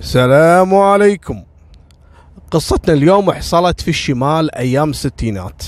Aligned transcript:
السلام 0.00 0.74
عليكم. 0.74 1.42
قصتنا 2.50 2.94
اليوم 2.94 3.32
حصلت 3.32 3.80
في 3.80 3.88
الشمال 3.88 4.54
أيام 4.54 4.90
الستينات. 4.90 5.62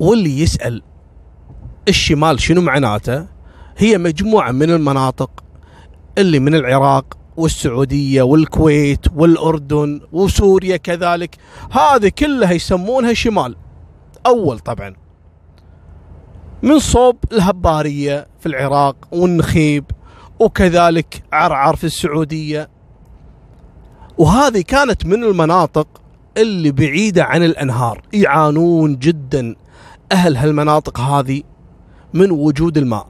واللي 0.00 0.40
يسأل 0.40 0.82
الشمال 1.88 2.40
شنو 2.40 2.60
معناته؟ 2.60 3.26
هي 3.76 3.98
مجموعة 3.98 4.50
من 4.50 4.70
المناطق 4.70 5.44
اللي 6.18 6.38
من 6.38 6.54
العراق 6.54 7.18
والسعودية 7.36 8.22
والكويت 8.22 9.06
والأردن 9.14 10.00
وسوريا 10.12 10.76
كذلك. 10.76 11.36
هذه 11.70 12.12
كلها 12.18 12.52
يسمونها 12.52 13.12
شمال. 13.12 13.56
أول 14.26 14.58
طبعا. 14.58 14.94
من 16.62 16.78
صوب 16.78 17.16
الهبارية 17.32 18.26
في 18.40 18.46
العراق 18.46 18.96
والنخيب 19.12 19.84
وكذلك 20.38 21.22
عرعر 21.32 21.76
في 21.76 21.84
السعودية. 21.84 22.71
وهذه 24.18 24.60
كانت 24.60 25.06
من 25.06 25.24
المناطق 25.24 25.88
اللي 26.36 26.70
بعيدة 26.70 27.24
عن 27.24 27.42
الأنهار. 27.42 28.02
يعانون 28.12 28.96
جدا 28.96 29.54
أهل 30.12 30.36
هالمناطق 30.36 31.00
هذه 31.00 31.42
من 32.14 32.30
وجود 32.30 32.78
الماء. 32.78 33.06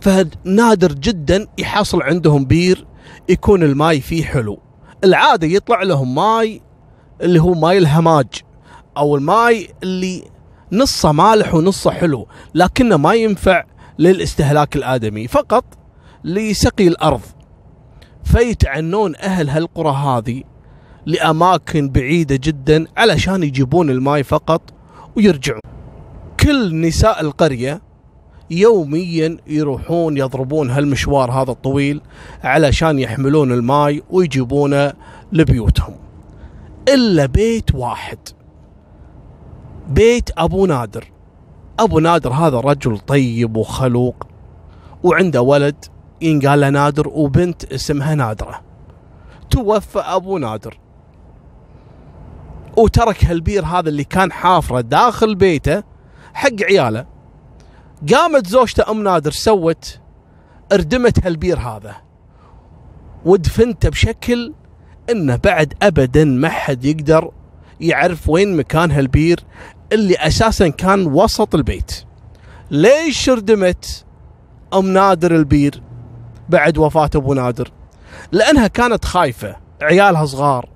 فنادر 0.00 0.92
جدا 0.92 1.46
يحصل 1.58 2.02
عندهم 2.02 2.44
بير 2.44 2.86
يكون 3.28 3.62
الماي 3.62 4.00
فيه 4.00 4.24
حلو. 4.24 4.58
العادة 5.04 5.46
يطلع 5.46 5.82
لهم 5.82 6.14
ماي 6.14 6.62
اللي 7.20 7.40
هو 7.40 7.54
ماي 7.54 7.78
الهماج 7.78 8.26
أو 8.96 9.16
الماي 9.16 9.68
اللي 9.82 10.22
نصه 10.72 11.12
مالح 11.12 11.54
ونصه 11.54 11.90
حلو 11.90 12.26
لكنه 12.54 12.96
ما 12.96 13.14
ينفع 13.14 13.64
للاستهلاك 13.98 14.76
الآدمي 14.76 15.28
فقط 15.28 15.64
لسقي 16.24 16.88
الأرض. 16.88 17.20
فيتعنون 18.26 19.16
أهل 19.16 19.48
هالقرى 19.48 19.90
هذه 19.90 20.42
لأماكن 21.06 21.90
بعيدة 21.90 22.36
جدا 22.36 22.84
علشان 22.96 23.42
يجيبون 23.42 23.90
الماي 23.90 24.22
فقط 24.22 24.62
ويرجعون. 25.16 25.60
كل 26.40 26.80
نساء 26.80 27.20
القرية 27.20 27.82
يوميا 28.50 29.36
يروحون 29.46 30.16
يضربون 30.16 30.70
هالمشوار 30.70 31.30
هذا 31.30 31.50
الطويل 31.50 32.00
علشان 32.44 32.98
يحملون 32.98 33.52
الماي 33.52 34.02
ويجيبونه 34.10 34.92
لبيوتهم. 35.32 35.94
إلا 36.88 37.26
بيت 37.26 37.74
واحد 37.74 38.18
بيت 39.88 40.30
أبو 40.38 40.66
نادر. 40.66 41.04
أبو 41.80 41.98
نادر 41.98 42.32
هذا 42.32 42.60
رجل 42.60 42.98
طيب 42.98 43.56
وخلوق 43.56 44.26
وعنده 45.02 45.42
ولد 45.42 45.84
ينقال 46.20 46.60
له 46.60 46.70
نادر 46.70 47.08
وبنت 47.08 47.64
اسمها 47.64 48.14
نادرة. 48.14 48.62
توفى 49.50 49.98
أبو 49.98 50.38
نادر. 50.38 50.78
وترك 52.76 53.24
هالبير 53.24 53.64
هذا 53.64 53.88
اللي 53.88 54.04
كان 54.04 54.32
حافرة 54.32 54.80
داخل 54.80 55.34
بيته 55.34 55.82
حق 56.34 56.62
عياله. 56.62 57.06
قامت 58.12 58.46
زوجته 58.46 58.90
أم 58.90 59.02
نادر 59.02 59.30
سوت 59.30 60.00
اردمت 60.72 61.26
هالبير 61.26 61.58
هذا. 61.58 61.96
ودفنته 63.24 63.88
بشكل 63.88 64.52
إنه 65.10 65.36
بعد 65.36 65.74
ابدا 65.82 66.24
ما 66.24 66.48
حد 66.48 66.84
يقدر 66.84 67.30
يعرف 67.80 68.28
وين 68.28 68.56
مكان 68.56 68.90
هالبير 68.90 69.40
اللي 69.92 70.14
أساسا 70.14 70.68
كان 70.68 71.06
وسط 71.06 71.54
البيت. 71.54 72.04
ليش 72.70 73.30
ردمت 73.30 74.04
أم 74.74 74.86
نادر 74.86 75.36
البير؟ 75.36 75.82
بعد 76.48 76.78
وفاة 76.78 77.10
أبو 77.14 77.34
نادر. 77.34 77.70
لأنها 78.32 78.66
كانت 78.66 79.04
خايفة 79.04 79.56
عيالها 79.82 80.24
صغار 80.24 80.68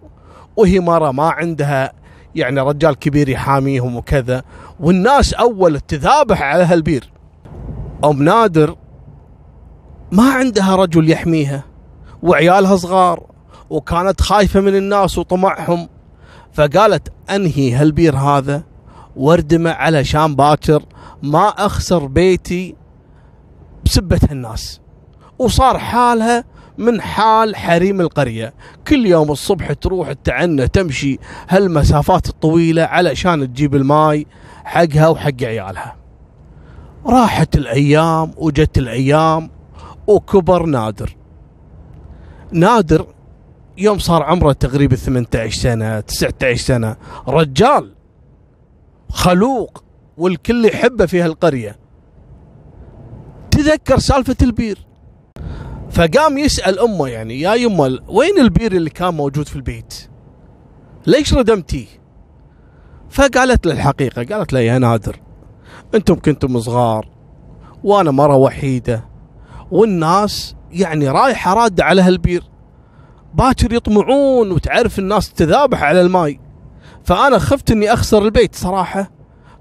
وهي 0.57 0.81
مرة 0.81 1.11
ما 1.11 1.31
عندها 1.31 1.93
يعني 2.35 2.61
رجال 2.61 2.95
كبير 2.95 3.29
يحاميهم 3.29 3.97
وكذا 3.97 4.43
والناس 4.81 5.35
أول 5.35 5.81
تذابح 5.81 6.43
على 6.43 6.65
هالبير. 6.65 7.13
أم 8.05 8.23
نادر 8.23 8.77
ما 10.13 10.33
عندها 10.33 10.77
رجل 10.77 11.11
يحميها 11.11 11.65
وعيالها 12.23 12.77
صغار 12.77 13.27
وكانت 13.71 14.21
خايفة 14.21 14.61
من 14.61 14.77
الناس 14.77 15.19
وطمعهم. 15.19 15.89
فقالت 16.53 17.13
أنهي 17.31 17.73
هالبير 17.75 18.17
هذا 18.17 18.63
واردمه 19.17 19.71
علشان 19.71 20.37
باكر 20.37 20.83
ما 21.23 21.49
أخسر 21.49 22.07
بيتي 22.07 22.77
بسبة 23.85 24.21
الناس. 24.33 24.81
وصار 25.41 25.79
حالها 25.79 26.45
من 26.79 27.01
حال 27.01 27.57
حريم 27.57 28.01
القرية. 28.01 28.55
كل 28.89 29.07
يوم 29.07 29.31
الصبح 29.31 29.73
تروح 29.73 30.13
تعنى 30.13 30.69
تمشي 30.69 31.19
هالمسافات 31.49 32.29
الطويلة 32.29 32.83
علشان 32.83 33.53
تجيب 33.53 33.75
الماي 33.75 34.27
حقها 34.65 35.09
وحق 35.09 35.43
عيالها. 35.43 35.97
راحت 37.07 37.57
الأيام 37.57 38.35
وجت 38.37 38.79
الأيام 38.79 39.51
وكبر 40.07 40.67
نادر. 40.67 41.17
نادر 42.53 43.07
يوم 43.79 43.99
صار 43.99 44.23
عمره 44.23 44.53
تقريبا 44.53 44.97
18 44.97 45.61
سنة 45.61 46.01
19 46.01 46.57
سنة. 46.57 46.97
رجال 47.29 47.95
خلوق 49.11 49.85
والكل 50.17 50.65
يحبه 50.65 51.07
في 51.07 51.23
هالقرية. 51.23 51.77
تذكر 53.51 53.99
سالفة 53.99 54.37
البير. 54.43 54.90
فقام 55.91 56.39
يسأل 56.39 56.79
أمه 56.79 57.09
يعني 57.09 57.41
يا 57.41 57.55
يمه 57.55 57.99
وين 58.09 58.39
البير 58.39 58.73
اللي 58.73 58.91
كان 58.91 59.15
موجود 59.15 59.49
في 59.49 59.57
البيت؟ 59.57 60.09
ليش 61.07 61.35
ردمتيه 61.35 61.87
فقالت 63.11 63.67
له 63.67 63.73
الحقيقة 63.73 64.25
قالت 64.25 64.53
له 64.53 64.61
يا 64.61 64.79
نادر 64.79 65.17
أنتم 65.95 66.15
كنتم 66.15 66.61
صغار 66.61 67.09
وأنا 67.85 68.11
مرة 68.11 68.37
وحيدة 68.37 69.05
والناس 69.71 70.55
يعني 70.73 71.09
رايحة 71.09 71.55
رادة 71.55 71.85
على 71.85 72.03
هالبير 72.03 72.45
باكر 73.35 73.73
يطمعون 73.73 74.51
وتعرف 74.51 74.99
الناس 74.99 75.33
تذابح 75.33 75.83
على 75.83 76.01
الماي 76.01 76.41
فأنا 77.05 77.39
خفت 77.39 77.71
أني 77.71 77.93
أخسر 77.93 78.25
البيت 78.25 78.55
صراحة 78.55 79.11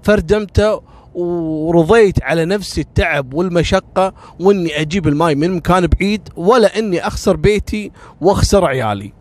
فردمته 0.02 0.80
ورضيت 1.14 2.22
على 2.22 2.44
نفسي 2.44 2.80
التعب 2.80 3.34
والمشقة 3.34 4.14
وإني 4.40 4.80
أجيب 4.80 5.08
الماي 5.08 5.34
من 5.34 5.56
مكان 5.56 5.86
بعيد 5.86 6.28
ولا 6.36 6.78
إني 6.78 7.06
أخسر 7.06 7.36
بيتي 7.36 7.92
وأخسر 8.20 8.64
عيالي. 8.64 9.12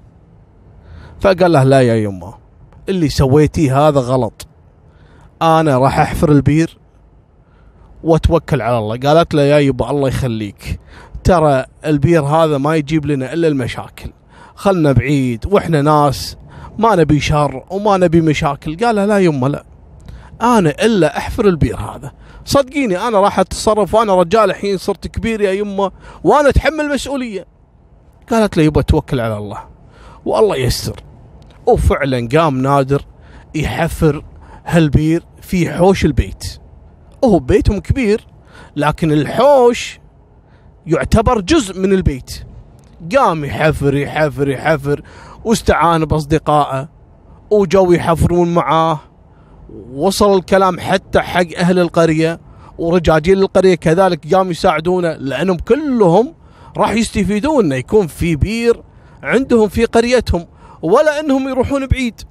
فقال 1.19 1.51
له 1.51 1.63
لا 1.63 1.81
يا 1.81 1.95
يمه 1.95 2.33
اللي 2.89 3.09
سويتيه 3.09 3.87
هذا 3.87 3.99
غلط. 3.99 4.47
أنا 5.41 5.77
راح 5.77 5.99
أحفر 5.99 6.31
البير 6.31 6.77
وأتوكل 8.03 8.61
على 8.61 8.77
الله. 8.77 8.97
قالت 8.97 9.33
له 9.33 9.41
يا 9.41 9.57
يبا 9.57 9.89
الله 9.89 10.07
يخليك 10.07 10.79
ترى 11.23 11.65
البير 11.85 12.23
هذا 12.23 12.57
ما 12.57 12.75
يجيب 12.75 13.05
لنا 13.05 13.33
إلا 13.33 13.47
المشاكل. 13.47 14.11
خلنا 14.55 14.91
بعيد 14.91 15.45
وإحنا 15.45 15.81
ناس 15.81 16.37
ما 16.77 16.95
نبي 16.95 17.19
شر 17.19 17.63
وما 17.69 17.97
نبي 17.97 18.21
مشاكل. 18.21 18.77
قال 18.85 18.95
لا 18.95 19.19
يمه 19.19 19.47
لا. 19.47 19.63
أنا 20.41 20.69
إلا 20.69 21.17
أحفر 21.17 21.45
البير 21.45 21.79
هذا. 21.79 22.11
صدقيني 22.45 23.07
أنا 23.07 23.19
راح 23.19 23.39
أتصرف 23.39 23.93
وأنا 23.93 24.15
رجال 24.15 24.49
الحين 24.49 24.77
صرت 24.77 25.07
كبير 25.07 25.41
يا 25.41 25.51
يمه 25.51 25.91
وأنا 26.23 26.49
أتحمل 26.49 26.89
مسؤولية. 26.89 27.45
قالت 28.29 28.57
له 28.57 28.63
يبا 28.63 28.81
توكل 28.81 29.19
على 29.19 29.37
الله. 29.37 29.63
والله 30.25 30.55
يستر. 30.55 31.03
وفعلا 31.65 32.27
قام 32.35 32.61
نادر 32.61 33.05
يحفر 33.55 34.23
هالبير 34.65 35.23
في 35.41 35.71
حوش 35.71 36.05
البيت. 36.05 36.59
وهو 37.21 37.39
بيتهم 37.39 37.79
كبير 37.79 38.27
لكن 38.75 39.11
الحوش 39.11 39.99
يعتبر 40.85 41.41
جزء 41.41 41.79
من 41.79 41.93
البيت. 41.93 42.43
قام 43.15 43.45
يحفر 43.45 43.95
يحفر 43.95 44.49
يحفر 44.49 45.01
واستعان 45.45 46.05
بأصدقائه 46.05 46.89
وجو 47.51 47.91
يحفرون 47.91 48.53
معاه. 48.53 48.99
وصل 49.93 50.37
الكلام 50.37 50.79
حتى 50.79 51.19
حق 51.19 51.57
أهل 51.57 51.79
القرية 51.79 52.39
ورجاجيل 52.77 53.39
القرية 53.41 53.75
كذلك 53.75 54.35
قاموا 54.35 54.51
يساعدونه 54.51 55.13
لأنهم 55.13 55.57
كلهم 55.57 56.33
راح 56.77 56.91
يستفيدون 56.91 57.65
إنه 57.65 57.75
يكون 57.75 58.07
في 58.07 58.35
بير 58.35 58.83
عندهم 59.23 59.69
في 59.69 59.85
قريتهم 59.85 60.45
ولا 60.81 61.19
إنهم 61.19 61.49
يروحون 61.49 61.87
بعيد. 61.87 62.21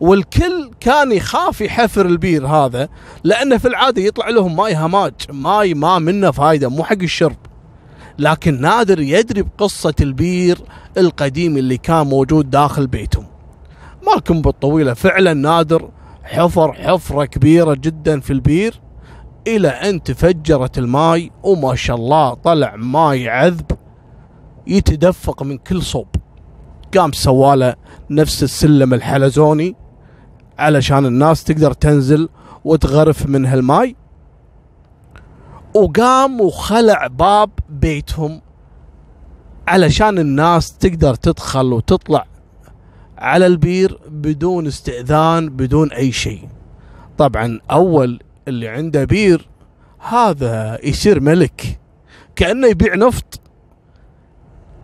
والكل 0.00 0.70
كان 0.80 1.12
يخاف 1.12 1.60
يحفر 1.60 2.06
البير 2.06 2.46
هذا 2.46 2.88
لأنه 3.24 3.58
في 3.58 3.68
العادة 3.68 4.02
يطلع 4.02 4.28
لهم 4.28 4.56
ماي 4.56 4.74
هماج 4.74 5.12
ماي 5.32 5.74
ما 5.74 5.98
منه 5.98 6.30
فايدة 6.30 6.68
مو 6.68 6.84
حق 6.84 7.02
الشرب. 7.02 7.36
لكن 8.18 8.60
نادر 8.60 9.00
يدري 9.00 9.42
بقصة 9.42 9.94
البير 10.00 10.58
القديم 10.98 11.56
اللي 11.56 11.76
كان 11.76 12.06
موجود 12.06 12.50
داخل 12.50 12.86
بيتهم. 12.86 13.26
مالكم 14.06 14.42
بالطويلة 14.42 14.94
فعلا 14.94 15.34
نادر 15.34 15.90
حفر 16.26 16.72
حفرة 16.72 17.24
كبيرة 17.24 17.74
جدا 17.74 18.20
في 18.20 18.32
البير 18.32 18.80
إلى 19.46 19.68
أن 19.68 20.02
تفجرت 20.02 20.78
الماي 20.78 21.30
وما 21.42 21.74
شاء 21.74 21.96
الله 21.96 22.34
طلع 22.34 22.76
ماي 22.76 23.28
عذب 23.28 23.66
يتدفق 24.66 25.42
من 25.42 25.58
كل 25.58 25.82
صوب. 25.82 26.06
قام 26.98 27.12
سوا 27.12 27.43
له 27.43 27.74
نفس 28.10 28.42
السلم 28.42 28.94
الحلزوني 28.94 29.76
علشان 30.58 31.06
الناس 31.06 31.44
تقدر 31.44 31.72
تنزل 31.72 32.28
وتغرف 32.64 33.26
من 33.26 33.46
هالماي. 33.46 33.96
وقام 35.74 36.40
وخلع 36.40 37.06
باب 37.06 37.50
بيتهم 37.68 38.40
علشان 39.68 40.18
الناس 40.18 40.78
تقدر 40.78 41.14
تدخل 41.14 41.72
وتطلع 41.72 42.26
على 43.18 43.46
البير 43.46 43.98
بدون 44.08 44.66
استئذان 44.66 45.48
بدون 45.48 45.92
أي 45.92 46.12
شيء. 46.12 46.48
طبعا 47.18 47.60
أول 47.70 48.20
اللي 48.48 48.68
عنده 48.68 49.04
بير 49.04 49.48
هذا 49.98 50.78
يصير 50.84 51.20
ملك. 51.20 51.80
كأنه 52.36 52.66
يبيع 52.66 52.94
نفط 52.94 53.40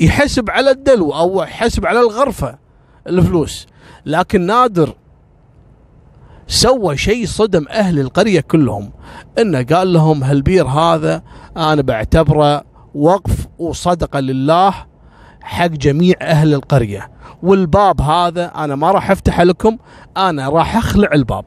يحسب 0.00 0.50
على 0.50 0.70
الدلو 0.70 1.10
أو 1.10 1.42
يحسب 1.42 1.86
على 1.86 2.00
الغرفة 2.00 2.58
الفلوس. 3.06 3.66
لكن 4.06 4.46
نادر 4.46 4.94
سوى 6.46 6.96
شيء 6.96 7.26
صدم 7.26 7.64
أهل 7.68 7.98
القرية 7.98 8.40
كلهم. 8.40 8.92
إنه 9.38 9.62
قال 9.62 9.92
لهم 9.92 10.24
هالبير 10.24 10.66
هذا 10.66 11.22
أنا 11.56 11.82
بعتبره 11.82 12.64
وقف 12.94 13.46
وصدقة 13.58 14.20
لله 14.20 14.74
حق 15.40 15.66
جميع 15.66 16.14
أهل 16.22 16.54
القرية. 16.54 17.10
والباب 17.42 18.00
هذا 18.00 18.44
أنا 18.44 18.74
ما 18.74 18.90
راح 18.90 19.10
أفتح 19.10 19.40
لكم 19.40 19.78
أنا 20.16 20.48
راح 20.48 20.76
أخلع 20.76 21.08
الباب. 21.12 21.44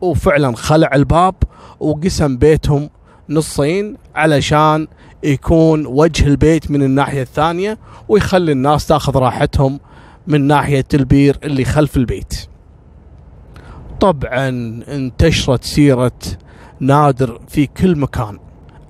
وفعلا 0.00 0.56
خلع 0.56 0.90
الباب 0.94 1.34
وقسم 1.80 2.36
بيتهم 2.36 2.90
نصين 3.28 3.96
علشان 4.14 4.86
يكون 5.22 5.86
وجه 5.86 6.26
البيت 6.26 6.70
من 6.70 6.82
الناحية 6.82 7.22
الثانية 7.22 7.78
ويخلي 8.08 8.52
الناس 8.52 8.86
تأخذ 8.86 9.16
راحتهم 9.16 9.80
من 10.26 10.46
ناحية 10.46 10.84
البير 10.94 11.38
اللي 11.44 11.64
خلف 11.64 11.96
البيت. 11.96 12.34
طبعا 14.00 14.48
انتشرت 14.88 15.64
سيرة 15.64 16.12
نادر 16.80 17.40
في 17.48 17.66
كل 17.66 17.98
مكان. 17.98 18.38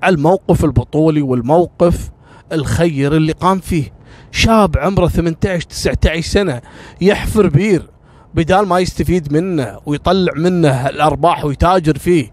الموقف 0.05 0.65
البطولي 0.65 1.21
والموقف 1.21 2.11
الخير 2.51 3.15
اللي 3.15 3.31
قام 3.31 3.59
فيه. 3.59 3.93
شاب 4.33 4.77
عمره 4.77 5.07
18 5.07 5.61
19 5.69 6.21
سنة 6.21 6.61
يحفر 7.01 7.47
بير 7.47 7.89
بدال 8.33 8.67
ما 8.67 8.79
يستفيد 8.79 9.33
منه 9.33 9.79
ويطلع 9.85 10.33
منه 10.35 10.89
الأرباح 10.89 11.45
ويتاجر 11.45 11.97
فيه 11.97 12.31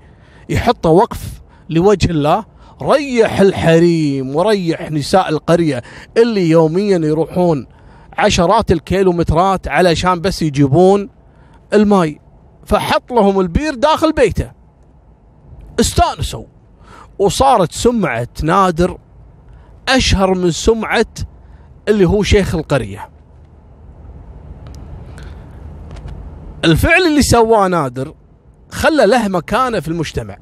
يحطه 0.49 0.91
وقف 0.91 1.41
لوجه 1.71 2.11
الله 2.11 2.45
ريح 2.83 3.41
الحريم 3.41 4.37
وريح 4.37 4.91
نساء 4.91 5.29
القرية 5.29 5.83
اللي 6.17 6.51
يوميا 6.51 6.99
يروحون 6.99 7.67
عشرات 8.19 8.73
الكيلومترات 8.73 9.69
علشان 9.69 10.21
بس 10.21 10.43
يجيبون 10.43 11.09
الماي 11.73 12.21
فحط 12.67 13.13
لهم 13.13 13.41
البير 13.41 13.75
داخل 13.75 14.13
بيته. 14.13 14.51
استانسوا. 15.81 16.45
وصارت 17.19 17.73
سمعة 17.73 18.29
نادر 18.43 18.99
أشهر 19.89 20.35
من 20.35 20.51
سمعة 20.51 21.07
اللي 21.91 22.05
هو 22.05 22.23
شيخ 22.23 22.55
القرية. 22.55 23.09
الفعل 26.65 27.03
اللي 27.07 27.23
سواه 27.23 27.69
نادر 27.69 28.15
خلى 28.71 29.07
له 29.07 29.29
مكانة 29.29 29.81
في 29.81 29.89
المجتمع 29.89 30.37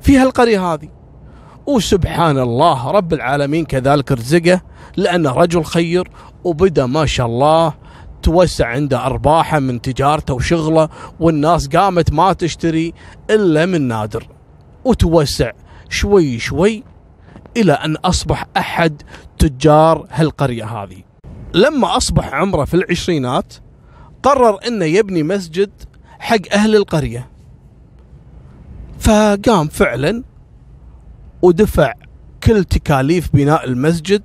في 0.00 0.18
هالقرية 0.18 0.72
هذه. 0.72 0.88
وسبحان 1.66 2.38
الله 2.38 2.90
رب 2.90 3.12
العالمين 3.12 3.64
كذلك 3.64 4.12
رزقه 4.12 4.60
لأنه 4.96 5.32
رجل 5.32 5.64
خير 5.64 6.10
وبدأ 6.44 6.86
ما 6.86 7.06
شاء 7.06 7.26
الله 7.26 7.74
توسع 8.22 8.66
عنده 8.66 9.06
أرباحه 9.06 9.58
من 9.58 9.80
تجارته 9.80 10.34
وشغله 10.34 10.88
والناس 11.20 11.68
قامت 11.68 12.12
ما 12.12 12.32
تشتري 12.32 12.94
إلا 13.30 13.66
من 13.66 13.88
نادر. 13.88 14.28
وتوسع 14.84 15.52
شوي 15.88 16.38
شوي 16.38 16.84
إلى 17.56 17.72
أن 17.72 17.96
أصبح 17.96 18.46
أحد 18.56 19.02
تجار 19.38 20.06
هالقرية 20.10 20.64
هذه. 20.64 21.02
لما 21.54 21.96
أصبح 21.96 22.34
عمره 22.34 22.64
في 22.64 22.74
العشرينات 22.74 23.54
قرر 24.22 24.58
أنه 24.66 24.84
يبني 24.84 25.22
مسجد 25.22 25.70
حق 26.18 26.52
أهل 26.52 26.76
القرية. 26.76 27.28
فقام 28.98 29.68
فعلا 29.68 30.22
ودفع 31.42 31.92
كل 32.42 32.64
تكاليف 32.64 33.28
بناء 33.34 33.64
المسجد 33.64 34.22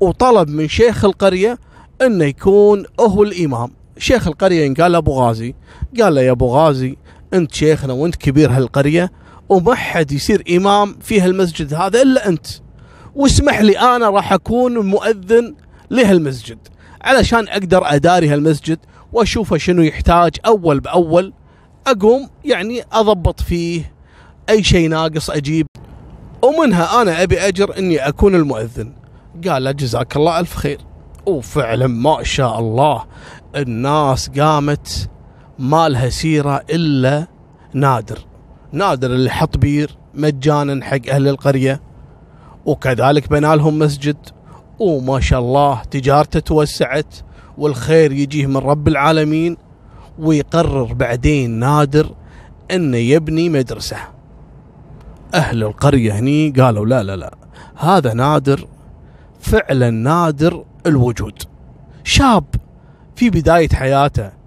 وطلب 0.00 0.48
من 0.48 0.68
شيخ 0.68 1.04
القرية 1.04 1.58
إنه 2.02 2.24
يكون 2.24 2.84
هو 3.00 3.22
الإمام. 3.22 3.70
شيخ 3.98 4.26
القرية 4.26 4.74
قال 4.74 4.94
أبو 4.94 5.12
غازي 5.12 5.54
قال 6.00 6.14
له 6.14 6.20
يا 6.20 6.30
أبو 6.30 6.46
غازي 6.46 6.96
أنت 7.34 7.54
شيخنا 7.54 7.92
وأنت 7.92 8.16
كبير 8.16 8.50
هالقرية 8.52 9.12
وما 9.50 9.74
حد 9.74 10.12
يصير 10.12 10.44
إمام 10.56 10.96
في 11.00 11.20
هالمسجد 11.20 11.74
هذا 11.74 12.02
إلا 12.02 12.28
أنت. 12.28 12.46
واسمح 13.14 13.60
لي 13.60 13.78
أنا 13.78 14.10
راح 14.10 14.32
أكون 14.32 14.78
مؤذن 14.78 15.54
لهالمسجد. 15.90 16.58
علشان 17.02 17.48
أقدر 17.48 17.82
أداري 17.84 18.28
هالمسجد 18.28 18.78
وأشوفه 19.12 19.56
شنو 19.56 19.82
يحتاج 19.82 20.32
أول 20.46 20.80
بأول 20.80 21.32
أقوم 21.86 22.28
يعني 22.44 22.82
أضبط 22.92 23.40
فيه 23.40 23.92
أي 24.48 24.62
شيء 24.62 24.88
ناقص 24.88 25.30
أجيب. 25.30 25.66
ومنها 26.42 27.02
أنا 27.02 27.22
أبي 27.22 27.40
أجر 27.40 27.78
إني 27.78 28.08
أكون 28.08 28.34
المؤذن. 28.34 28.92
قال 29.48 29.76
جزاك 29.76 30.16
الله 30.16 30.40
ألف 30.40 30.56
خير. 30.56 30.78
وفعلا 31.26 31.86
ما 31.86 32.22
شاء 32.22 32.58
الله 32.58 33.04
الناس 33.56 34.28
قامت 34.28 35.10
ما 35.58 35.88
لها 35.88 36.08
سيرة 36.08 36.62
إلا 36.70 37.26
نادر. 37.74 38.29
نادر 38.72 39.10
اللي 39.10 39.30
حط 39.30 39.56
بير 39.56 39.96
مجانا 40.14 40.84
حق 40.84 41.08
أهل 41.10 41.28
القرية. 41.28 41.80
وكذلك 42.66 43.30
بنى 43.30 43.56
لهم 43.56 43.78
مسجد. 43.78 44.16
وما 44.78 45.20
شاء 45.20 45.40
الله 45.40 45.82
تجارته 45.82 46.40
توسعت 46.40 47.14
والخير 47.58 48.12
يجيه 48.12 48.46
من 48.46 48.56
رب 48.56 48.88
العالمين. 48.88 49.56
ويقرر 50.18 50.92
بعدين 50.92 51.50
نادر 51.50 52.14
إنه 52.70 52.96
يبني 52.96 53.48
مدرسة. 53.48 53.96
أهل 55.34 55.62
القرية 55.62 56.12
هني 56.12 56.50
قالوا 56.50 56.86
لا 56.86 57.02
لا 57.02 57.16
لا 57.16 57.34
هذا 57.76 58.14
نادر 58.14 58.68
فعلا 59.40 59.90
نادر 59.90 60.64
الوجود. 60.86 61.42
شاب 62.04 62.44
في 63.16 63.30
بداية 63.30 63.68
حياته 63.68 64.39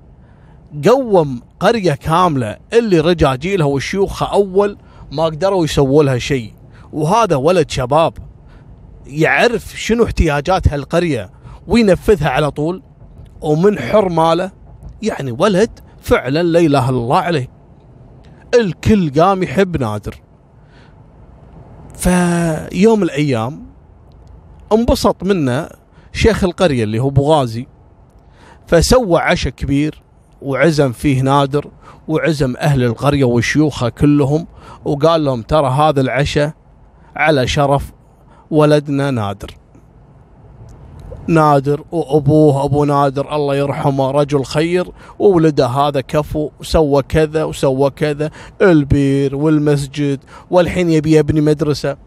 قوم 0.85 1.41
قرية 1.59 1.93
كاملة 1.93 2.57
اللي 2.73 2.99
رجاجيلها 2.99 3.65
وشيوخها 3.65 4.27
أول 4.27 4.77
ما 5.11 5.25
قدروا 5.25 5.65
يسووا 5.65 6.03
لها 6.03 6.17
شيء. 6.17 6.53
وهذا 6.93 7.35
ولد 7.35 7.69
شباب 7.69 8.13
يعرف 9.07 9.79
شنو 9.79 10.03
احتياجات 10.03 10.67
هالقرية 10.67 11.29
وينفذها 11.67 12.29
على 12.29 12.51
طول 12.51 12.83
ومن 13.41 13.79
حر 13.79 14.09
ماله 14.09 14.51
يعني 15.01 15.31
ولد 15.31 15.79
فعلا 16.01 16.43
لا 16.43 16.59
إله 16.59 16.89
إلا 16.89 16.97
الله 16.97 17.17
عليه. 17.17 17.49
الكل 18.53 19.21
قام 19.21 19.43
يحب 19.43 19.77
نادر. 19.77 20.15
فيوم 21.95 22.99
من 22.99 23.03
الأيام 23.03 23.65
انبسط 24.73 25.23
منه 25.23 25.69
شيخ 26.13 26.43
القرية 26.43 26.83
اللي 26.83 26.99
هو 26.99 27.09
بوغازي 27.09 27.67
فسوى 28.67 29.19
عشاء 29.21 29.53
كبير 29.53 30.02
وعزم 30.43 30.91
فيه 30.91 31.21
نادر 31.21 31.67
وعزم 32.07 32.55
أهل 32.57 32.83
القرية 32.83 33.23
وشيوخها 33.23 33.89
كلهم 33.89 34.47
وقال 34.85 35.25
لهم 35.25 35.41
ترى 35.41 35.69
هذا 35.69 36.01
العشاء 36.01 36.53
على 37.15 37.47
شرف 37.47 37.91
ولدنا 38.51 39.11
نادر. 39.11 39.51
نادر 41.27 41.83
وأبوه 41.91 42.65
أبو 42.65 42.85
نادر 42.85 43.35
الله 43.35 43.55
يرحمه 43.55 44.11
رجل 44.11 44.45
خير 44.45 44.87
وولده 45.19 45.67
هذا 45.67 46.01
كفو 46.01 46.49
وسوى 46.59 47.03
كذا 47.03 47.43
وسوى 47.43 47.89
كذا 47.89 48.31
البير 48.61 49.35
والمسجد 49.35 50.19
والحين 50.51 50.89
يبي 50.89 51.15
يبني 51.17 51.41
مدرسة. 51.41 51.97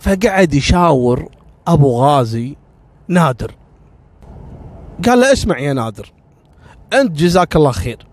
فقعد 0.00 0.54
يشاور 0.54 1.28
أبو 1.66 2.00
غازي 2.00 2.56
نادر. 3.08 3.54
قال 5.06 5.20
له 5.20 5.32
اسمع 5.32 5.58
يا 5.58 5.72
نادر 5.72 6.12
أنت 6.94 7.12
جزاك 7.12 7.56
الله 7.56 7.72
خير. 7.72 8.06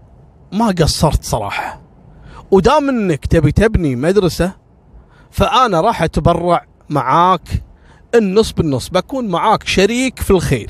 ما 0.51 0.67
قصرت 0.67 1.23
صراحة. 1.23 1.81
ودام 2.51 2.89
إنك 2.89 3.25
تبي 3.25 3.51
تبني 3.51 3.95
مدرسة 3.95 4.51
فأنا 5.31 5.81
راح 5.81 6.03
أتبرع 6.03 6.65
معاك. 6.89 7.63
النص 8.15 8.51
بالنص 8.51 8.89
بكون 8.89 9.27
معاك 9.27 9.67
شريك 9.67 10.19
في 10.19 10.31
الخير. 10.31 10.69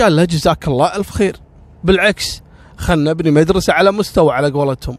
قال 0.00 0.16
له 0.16 0.24
جزاك 0.24 0.68
الله 0.68 0.96
ألف 0.96 1.10
خير. 1.10 1.36
بالعكس 1.84 2.42
خلنا 2.76 3.10
نبني 3.10 3.30
مدرسة 3.30 3.72
على 3.72 3.92
مستوى 3.92 4.32
على 4.32 4.50
قولتهم. 4.50 4.98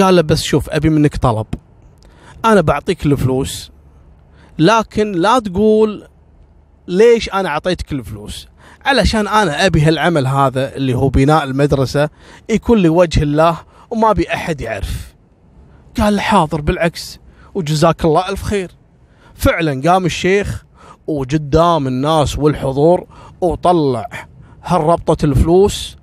قال 0.00 0.16
له 0.16 0.22
بس 0.22 0.42
شوف 0.42 0.70
أبي 0.70 0.88
منك 0.88 1.16
طلب. 1.16 1.46
أنا 2.44 2.60
بعطيك 2.60 3.06
الفلوس 3.06 3.70
لكن 4.58 5.12
لا 5.12 5.38
تقول 5.38 6.08
ليش 6.88 7.30
أنا 7.30 7.48
أعطيتك 7.48 7.92
الفلوس. 7.92 8.48
علشان 8.84 9.28
أنا 9.28 9.66
أبي 9.66 9.82
هالعمل 9.82 10.26
هذا 10.26 10.76
اللي 10.76 10.94
هو 10.94 11.08
بناء 11.08 11.44
المدرسة 11.44 12.08
يكون 12.48 12.78
لوجه 12.78 13.22
الله 13.22 13.56
وما 13.90 14.10
أبي 14.10 14.34
أحد 14.34 14.60
يعرف. 14.60 15.14
قال 15.98 16.20
حاضر 16.20 16.60
بالعكس 16.60 17.18
وجزاك 17.54 18.04
الله 18.04 18.28
ألف 18.28 18.42
خير. 18.42 18.70
فعلا 19.34 19.90
قام 19.90 20.06
الشيخ 20.06 20.64
وقدام 21.06 21.86
الناس 21.86 22.38
والحضور 22.38 23.06
وطلع 23.40 24.08
هالربطة 24.64 25.24
الفلوس 25.24 25.96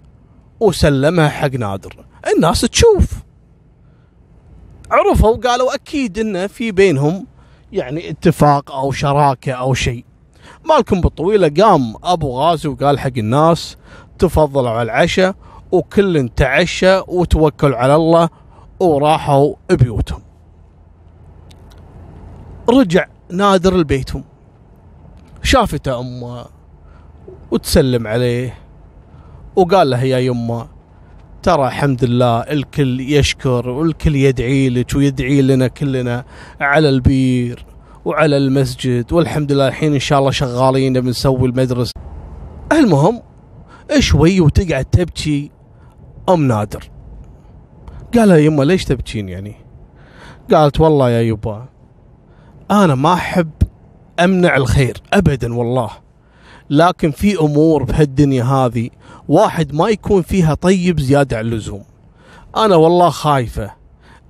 وسلمها 0.60 1.30
حق 1.30 1.52
نادر. 1.52 2.06
الناس 2.36 2.62
تشوف. 2.62 3.14
عرفوا 4.92 5.38
قالوا 5.38 5.76
أكيد 5.76 6.20
إنه 6.20 6.48
في 6.48 6.72
بينهم 6.72 7.28
يعني 7.72 8.10
اتفاق 8.10 8.72
أو 8.72 8.92
شراكة 8.92 9.52
أو 9.52 9.74
شيء. 9.74 10.06
مالكم 10.70 11.02
بالطويلة 11.02 11.52
قام 11.64 11.96
أبو 12.04 12.40
غازي 12.40 12.70
وقال 12.70 13.00
حق 13.00 13.18
الناس 13.18 13.78
تفضلوا 14.20 14.70
على 14.70 14.82
العشاء 14.82 15.36
وكل 15.72 16.30
تعشى 16.36 17.00
وتوكلوا 17.08 17.78
على 17.78 17.96
الله 17.96 18.30
وراحوا 18.80 19.54
بيوتهم. 19.72 20.22
رجع 22.70 23.06
نادر 23.32 23.78
لبيتهم. 23.78 24.24
شافته 25.44 26.00
أمه 26.00 26.46
وتسلم 27.52 28.08
عليه 28.08 28.58
وقال 29.56 29.90
له 29.90 30.04
يا 30.04 30.18
يمه 30.18 30.68
ترى 31.44 31.68
الحمد 31.68 32.04
لله 32.04 32.40
الكل 32.40 33.00
يشكر 33.00 33.70
والكل 33.70 34.16
يدعي 34.16 34.70
لك 34.70 34.96
ويدعي 34.96 35.42
لنا 35.42 35.68
كلنا 35.68 36.26
على 36.60 36.90
البير. 36.90 37.66
وعلى 38.06 38.38
المسجد. 38.38 39.14
والحمد 39.14 39.52
لله 39.52 39.68
الحين 39.68 39.94
إن 39.94 40.00
شاء 40.00 40.20
الله 40.20 40.32
شغالين 40.32 41.02
بنسوي 41.02 41.50
المدرسة. 41.50 41.92
المهم 42.72 43.22
شوي 44.00 44.42
وتقعد 44.42 44.86
تبكي. 44.86 45.52
أم 46.30 46.48
نادر. 46.48 46.90
قال 48.16 48.30
يا 48.30 48.38
يمه 48.38 48.64
ليش 48.64 48.86
تبكين 48.86 49.30
يعني؟ 49.30 49.56
قالت 50.52 50.80
والله 50.80 51.10
يا 51.10 51.22
يبا 51.22 51.66
أنا 52.72 52.96
ما 52.96 53.14
أحب 53.14 53.52
أمنع 54.20 54.56
الخير 54.56 54.98
ابدا 55.14 55.56
والله. 55.56 55.90
لكن 56.70 57.12
في 57.12 57.40
أمور 57.40 57.84
بهالدنيا 57.84 58.44
هذه 58.44 58.90
واحد 59.28 59.74
ما 59.74 59.90
يكون 59.90 60.22
فيها 60.22 60.54
طيب 60.54 61.00
زيادة 61.00 61.38
عن 61.38 61.46
اللزوم. 61.46 61.84
أنا 62.58 62.76
والله 62.76 63.10
خايفة 63.10 63.72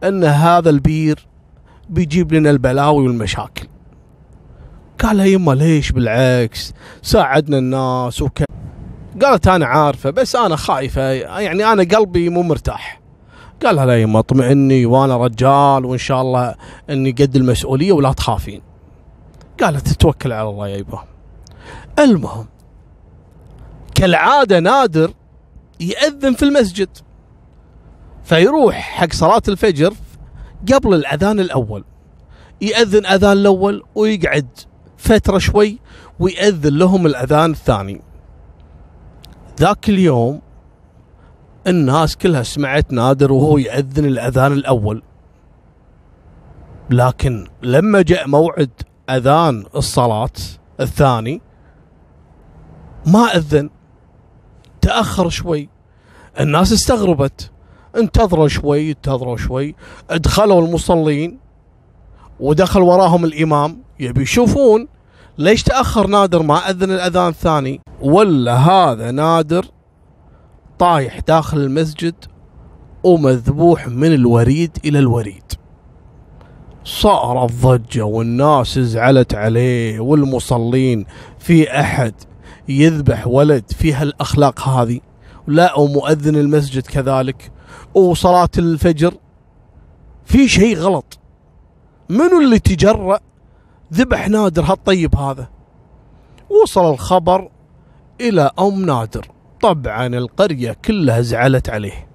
إن 0.03 0.23
هذا 0.23 0.69
البير 0.69 1.27
بيجيب 1.91 2.33
لنا 2.33 2.49
البلاوي 2.49 3.03
والمشاكل. 3.03 3.67
قال 4.99 5.17
لها 5.17 5.25
يما 5.25 5.51
ليش 5.51 5.91
بالعكس؟ 5.91 6.73
ساعدنا 7.01 7.57
الناس 7.57 8.21
وك 8.21 8.43
قالت 9.21 9.47
أنا 9.47 9.65
عارفة 9.65 10.09
بس 10.09 10.35
أنا 10.35 10.55
خايفة 10.55 11.01
يعني 11.11 11.65
أنا 11.65 11.83
قلبي 11.83 12.29
مو 12.29 12.41
مرتاح. 12.41 13.01
قال 13.65 13.75
لها 13.75 13.95
يما 13.95 14.19
اطمئني 14.19 14.85
وأنا 14.85 15.17
رجال 15.17 15.85
وإن 15.85 15.97
شاء 15.97 16.21
الله 16.21 16.55
إني 16.89 17.11
قد 17.11 17.35
المسؤولية 17.35 17.91
ولا 17.91 18.13
تخافين. 18.13 18.61
قالت 19.61 19.87
توكل 19.87 20.31
على 20.31 20.49
الله 20.49 20.67
يا 20.67 20.77
يبا. 20.77 21.03
المهم 21.99 22.45
كالعادة 23.95 24.59
نادر 24.59 25.13
يأذن 25.79 26.33
في 26.33 26.43
المسجد 26.43 26.89
فيروح 28.23 28.75
حق 28.75 29.13
صلاة 29.13 29.41
الفجر 29.47 29.93
قبل 30.73 30.93
الأذان 30.93 31.39
الأول. 31.39 31.83
يأذن 32.61 33.05
أذان 33.05 33.31
الأول 33.31 33.83
ويقعد 33.95 34.47
فترة 34.97 35.37
شوي 35.37 35.79
ويأذن 36.19 36.77
لهم 36.77 37.05
الأذان 37.05 37.51
الثاني. 37.51 38.01
ذاك 39.59 39.89
اليوم 39.89 40.41
الناس 41.67 42.17
كلها 42.17 42.43
سمعت 42.43 42.93
نادر 42.93 43.31
وهو 43.31 43.57
يأذن 43.57 44.05
الأذان 44.05 44.53
الأول. 44.53 45.03
لكن 46.89 47.47
لما 47.63 48.01
جاء 48.01 48.27
موعد 48.27 48.69
أذان 49.09 49.65
الصلاة 49.75 50.29
الثاني 50.79 51.41
ما 53.05 53.35
أذن. 53.35 53.69
تأخر 54.81 55.29
شوي. 55.29 55.69
الناس 56.39 56.73
استغربت. 56.73 57.51
انتظروا 57.97 58.47
شوي 58.47 58.91
انتظروا 58.91 59.37
شوي. 59.37 59.75
ادخلوا 60.09 60.61
المصلين 60.61 61.39
ودخل 62.39 62.81
وراهم 62.81 63.25
الإمام. 63.25 63.81
يبي 63.99 64.21
يشوفون 64.21 64.87
ليش 65.37 65.63
تأخر 65.63 66.07
نادر 66.07 66.43
ما 66.43 66.69
أذن 66.69 66.91
الأذان 66.91 67.27
الثاني. 67.27 67.81
ولا 68.01 68.55
هذا 68.55 69.11
نادر 69.11 69.65
طايح 70.79 71.19
داخل 71.19 71.57
المسجد 71.57 72.15
ومذبوح 73.03 73.87
من 73.87 74.13
الوريد 74.13 74.77
إلى 74.85 74.99
الوريد. 74.99 75.43
صارت 76.83 77.51
ضجة 77.51 78.05
والناس 78.05 78.79
زعلت 78.79 79.35
عليه 79.35 79.99
والمصلين 79.99 81.05
في 81.39 81.79
أحد 81.79 82.13
يذبح 82.69 83.27
ولد 83.27 83.63
في 83.71 83.93
هالأخلاق 83.93 84.67
هذه. 84.67 84.99
لا 85.47 85.79
ومؤذن 85.79 86.35
المسجد 86.35 86.87
كذلك. 86.87 87.51
وصلاة 87.93 88.49
الفجر 88.57 89.13
في 90.25 90.47
شيء 90.47 90.77
غلط. 90.77 91.19
منو 92.09 92.41
اللي 92.41 92.59
تجرأ؟ 92.59 93.19
ذبح 93.93 94.29
نادر 94.29 94.63
هالطيب 94.63 95.15
هذا. 95.15 95.49
وصل 96.49 96.93
الخبر 96.93 97.49
إلى 98.21 98.51
أم 98.59 98.85
نادر. 98.85 99.27
طبعا 99.61 100.07
القرية 100.07 100.77
كلها 100.85 101.21
زعلت 101.21 101.69
عليه. 101.69 102.07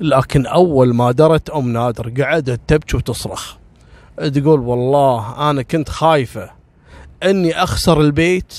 لكن 0.00 0.46
أول 0.46 0.94
ما 0.94 1.12
درت 1.12 1.50
أم 1.50 1.68
نادر 1.72 2.22
قعدت 2.22 2.60
تبكي 2.66 2.96
وتصرخ. 2.96 3.56
تقول 4.16 4.60
والله 4.60 5.50
أنا 5.50 5.62
كنت 5.62 5.88
خايفة 5.88 6.50
أني 7.22 7.62
أخسر 7.62 8.00
البيت. 8.00 8.54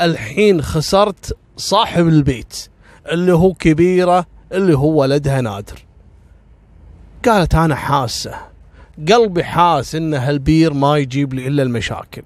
الحين 0.00 0.62
خسرت 0.62 1.36
صاحب 1.56 2.08
البيت 2.08 2.68
اللي 3.12 3.32
هو 3.32 3.54
كبيرة 3.54 4.26
اللي 4.54 4.76
هو 4.76 5.00
ولدها 5.00 5.40
نادر. 5.40 5.84
قالت 7.24 7.54
أنا 7.54 7.74
حاسة. 7.74 8.34
قلبي 9.12 9.44
حاس 9.44 9.94
إن 9.94 10.14
هالبير 10.14 10.72
ما 10.72 10.96
يجيب 10.96 11.34
لي 11.34 11.48
إلا 11.48 11.62
المشاكل. 11.62 12.22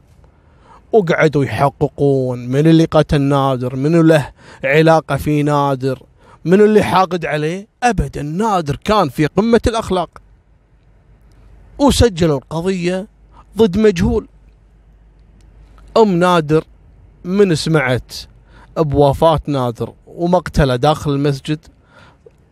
وقعدوا 0.92 1.44
يحققون 1.44 2.47
من 2.49 2.66
اللي 2.66 2.85
قتل 2.85 3.20
نادر 3.20 3.76
من 3.76 4.00
له 4.08 4.30
علاقة 4.64 5.16
في 5.16 5.42
نادر. 5.42 6.02
من 6.44 6.61
اللي 6.61 6.82
حاقد 6.82 7.26
عليه؟ 7.26 7.66
ابدا 7.82 8.23
نادر 8.23 8.76
كان 8.76 9.08
في 9.08 9.26
قمة 9.26 9.61
الأخلاق. 9.66 10.11
وسجلوا 11.78 12.38
القضية 12.38 13.06
ضد 13.56 13.78
مجهول. 13.78 14.28
أم 15.97 16.16
نادر 16.16 16.64
من 17.25 17.54
سمعت 17.54 18.12
بوفاه 18.76 19.40
نادر 19.47 19.92
ومقتلة 20.06 20.76
داخل 20.76 21.11
المسجد 21.11 21.58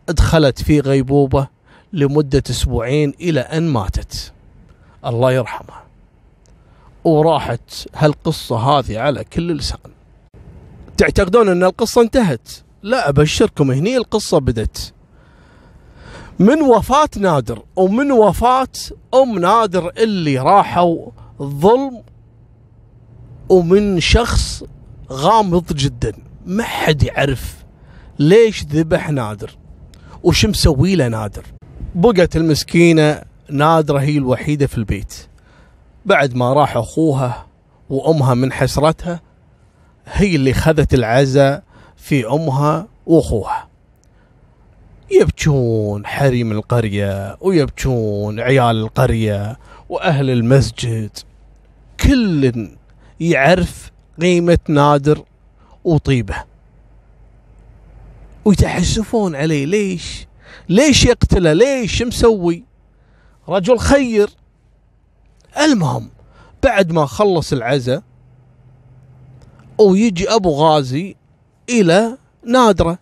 دخلت 0.09 0.61
في 0.63 0.79
غيبوبة 0.79 1.47
لمدة 1.93 2.43
أسبوعين 2.49 3.13
إلى 3.21 3.39
أن 3.39 3.67
ماتت. 3.67 4.33
الله 5.05 5.31
يرحمها. 5.31 5.83
وراحت 7.03 7.87
هالقصة 7.95 8.57
هذه 8.57 8.99
على 8.99 9.23
كل 9.23 9.57
لسان. 9.57 9.79
تعتقدون 10.97 11.49
أن 11.49 11.63
القصة 11.63 12.01
انتهت؟ 12.01 12.49
لا 12.83 13.09
أبشركم 13.09 13.71
هني 13.71 13.97
القصة 13.97 14.39
بدت. 14.39 14.93
من 16.39 16.61
وفاة 16.61 17.09
نادر 17.17 17.63
ومن 17.75 18.11
وفاة 18.11 18.67
أم 19.13 19.39
نادر 19.39 19.91
اللي 19.97 20.37
راحوا 20.37 21.11
ظلم 21.41 22.03
ومن 23.49 23.99
شخص 23.99 24.63
غامض 25.11 25.73
جدا. 25.73 26.13
ما 26.45 26.63
حد 26.63 27.03
يعرف 27.03 27.65
ليش 28.19 28.63
ذبح 28.63 29.09
نادر. 29.09 29.57
وش 30.23 30.45
مسوي 30.45 30.95
له 30.95 31.07
نادر؟ 31.07 31.43
بقت 31.95 32.35
المسكينة 32.35 33.21
نادرة 33.49 33.99
هي 33.99 34.17
الوحيدة 34.17 34.67
في 34.67 34.77
البيت. 34.77 35.13
بعد 36.05 36.35
ما 36.35 36.53
راح 36.53 36.77
أخوها 36.77 37.47
وأمها 37.89 38.33
من 38.33 38.51
حسرتها 38.51 39.21
هي 40.05 40.35
اللي 40.35 40.53
خذت 40.53 40.93
العزاء 40.93 41.63
في 41.97 42.27
أمها 42.27 42.87
وأخوها. 43.05 43.67
يبكون 45.11 46.05
حريم 46.05 46.51
القرية 46.51 47.37
ويبكون 47.41 48.39
عيال 48.39 48.75
القرية 48.77 49.59
وأهل 49.89 50.29
المسجد. 50.29 51.11
كل 51.99 52.69
يعرف 53.19 53.91
قيمة 54.21 54.59
نادر 54.69 55.23
وطيبه. 55.83 56.43
ويتحسفون 58.47 59.35
عليه. 59.35 59.65
ليش؟ 59.65 60.27
ليش 60.69 61.05
يقتله؟ 61.05 61.53
ليش؟ 61.53 62.01
مسوي؟ 62.01 62.63
رجل 63.49 63.79
خير. 63.79 64.29
المهم 65.57 66.09
بعد 66.63 66.91
ما 66.91 67.05
خلص 67.05 67.53
العزاء 67.53 68.03
ويجي 69.79 70.29
أبو 70.29 70.51
غازي 70.51 71.15
إلى 71.69 72.17
نادرة. 72.45 72.99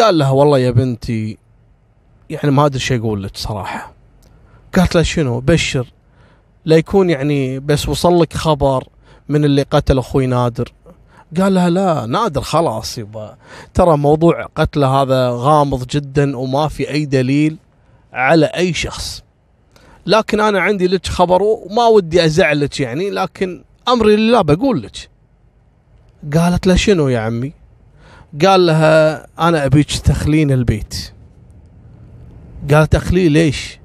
قال 0.00 0.18
لها 0.18 0.30
والله 0.30 0.58
يا 0.58 0.70
بنتي 0.70 1.38
يعني 2.30 2.50
ما 2.50 2.66
أدري 2.66 2.78
شو 2.78 2.94
أقول 2.94 3.22
لك 3.22 3.36
صراحة. 3.36 3.94
قالت 4.74 4.94
له 4.94 5.02
شنو؟ 5.02 5.40
بشر. 5.40 5.92
لا 6.64 6.76
يكون 6.76 7.10
يعني 7.10 7.60
بس 7.60 7.88
وصل 7.88 8.20
لك 8.20 8.32
خبر 8.32 8.88
من 9.28 9.44
اللي 9.44 9.62
قتل 9.62 9.98
أخوي 9.98 10.26
نادر. 10.26 10.72
قال 11.40 11.54
لها 11.54 11.70
لا 11.70 12.06
نادر 12.06 12.40
خلاص 12.40 12.98
يبا. 12.98 13.36
ترى 13.74 13.96
موضوع 13.96 14.46
قتله 14.54 15.02
هذا 15.02 15.30
غامض 15.30 15.86
جدا 15.86 16.36
وما 16.36 16.68
في 16.68 16.90
أي 16.90 17.04
دليل 17.04 17.56
على 18.12 18.46
أي 18.46 18.72
شخص. 18.72 19.22
لكن 20.06 20.40
أنا 20.40 20.60
عندي 20.60 20.86
لك 20.88 21.06
خبر 21.06 21.42
وما 21.42 21.86
ودي 21.86 22.24
ازعلك 22.24 22.80
يعني 22.80 23.10
لكن 23.10 23.64
أمري 23.88 24.16
لله 24.16 24.42
بقول 24.42 24.82
لك. 24.82 25.08
قالت 26.34 26.66
له 26.66 26.74
شنو 26.74 27.08
يا 27.08 27.18
عمي؟ 27.18 27.52
قال 28.46 28.66
لها 28.66 29.26
أنا 29.38 29.66
أبيك 29.66 29.98
تخلين 29.98 30.50
البيت. 30.50 31.12
قالت 32.70 32.94
أخليه 32.94 33.28
ليش؟ 33.28 33.78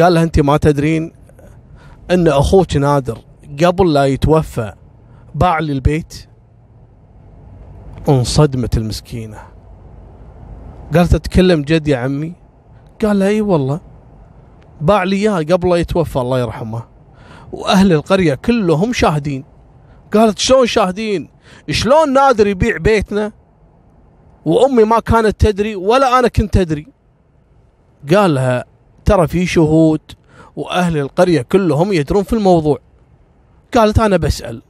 قال 0.00 0.14
لها 0.14 0.22
أنت 0.22 0.40
ما 0.40 0.56
تدرين 0.56 1.12
إن 2.10 2.28
أخوك 2.28 2.76
نادر 2.76 3.18
قبل 3.64 3.92
لا 3.92 4.04
يتوفى 4.04 4.72
باع 5.34 5.58
لي 5.58 5.72
البيت. 5.72 6.29
انصدمت 8.08 8.76
المسكينة. 8.76 9.38
قالت 10.94 11.14
أتكلم 11.14 11.62
جد 11.62 11.88
يا 11.88 11.96
عمي؟ 11.96 12.32
قال 13.02 13.18
لها 13.18 13.28
إي 13.28 13.40
والله. 13.40 13.80
باع 14.80 15.02
لي 15.02 15.16
اياه 15.16 15.38
قبل 15.38 15.78
يتوفى 15.78 16.16
الله 16.16 16.40
يرحمه. 16.40 16.82
وأهل 17.52 17.92
القرية 17.92 18.34
كلهم 18.34 18.92
شاهدين. 18.92 19.44
قالت 20.14 20.38
شلون 20.38 20.66
شاهدين؟ 20.66 21.30
شلون 21.70 22.12
نادر 22.12 22.46
يبيع 22.46 22.76
بيتنا؟ 22.76 23.32
وأمي 24.44 24.84
ما 24.84 25.00
كانت 25.00 25.40
تدري 25.40 25.76
ولا 25.76 26.18
أنا 26.18 26.28
كنت 26.28 26.56
أدري. 26.56 26.86
قال 28.14 28.34
لها 28.34 28.64
ترى 29.04 29.26
في 29.26 29.46
شهود 29.46 30.00
وأهل 30.56 30.98
القرية 30.98 31.42
كلهم 31.42 31.92
يدرون 31.92 32.22
في 32.22 32.32
الموضوع. 32.32 32.78
قالت 33.74 33.98
أنا 33.98 34.16
بسأل. 34.16 34.62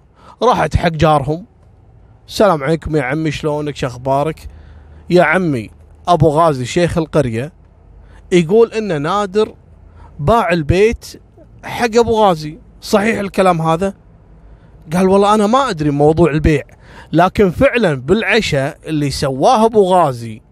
راحت 0.43 0.77
حق 0.77 0.89
جارهم. 0.89 1.50
السلام 2.29 2.65
عليكم 2.65 2.97
يا 2.97 3.03
عمي 3.03 3.31
شلونك؟ 3.31 3.77
شو 3.77 3.87
أخبارك؟ 3.87 4.49
يا 5.11 5.23
عمي 5.23 5.71
أبو 6.09 6.29
غازي 6.29 6.65
شيخ 6.65 6.99
القرية 6.99 7.53
يقول 8.33 8.73
ان 8.73 9.03
نادر 9.03 9.55
باع 10.19 10.53
البيت 10.53 11.21
حق 11.65 11.97
أبو 11.97 12.13
غازي. 12.25 12.59
صحيح 12.81 13.19
الكلام 13.19 13.63
هذا؟ 13.63 13.95
قال 14.93 15.09
والله 15.09 15.35
أنا 15.35 15.47
ما 15.47 15.71
أدري 15.71 15.91
موضوع 15.91 16.31
البيع 16.31 16.63
لكن 17.13 17.51
فعلا 17.51 17.95
بالعشاء 17.95 18.79
اللي 18.87 19.11
سواه 19.11 19.65
أبو 19.67 19.83
غازي 19.85 20.43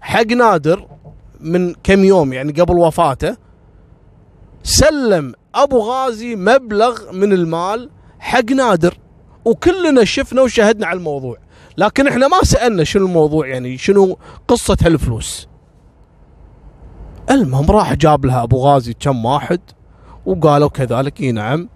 حق 0.00 0.26
نادر 0.26 0.86
من 1.40 1.74
كم 1.74 2.04
يوم 2.04 2.32
يعني 2.32 2.52
قبل 2.52 2.78
وفاته 2.78 3.36
سلم 4.62 5.32
أبو 5.54 5.78
غازي 5.78 6.36
مبلغ 6.36 7.12
من 7.12 7.32
المال 7.32 7.90
حق 8.18 8.50
نادر 8.52 8.94
وكلنا 9.46 10.04
شفنا 10.04 10.42
وشهدنا 10.42 10.86
على 10.86 10.98
الموضوع. 10.98 11.36
لكن 11.78 12.08
إحنا 12.08 12.28
ما 12.28 12.40
سألنا 12.42 12.84
شنو 12.84 13.06
الموضوع 13.06 13.46
يعني 13.46 13.78
شنو 13.78 14.18
قصة 14.48 14.76
هالفلوس. 14.82 15.48
المهم 17.30 17.70
راح 17.70 17.94
جاب 17.94 18.26
لها 18.26 18.42
أبو 18.42 18.58
غازي 18.58 18.94
كم 19.00 19.24
واحد 19.24 19.60
وقالوا 20.26 20.68
كذلك 20.68 21.20
إي 21.20 21.32
نعم 21.32 21.68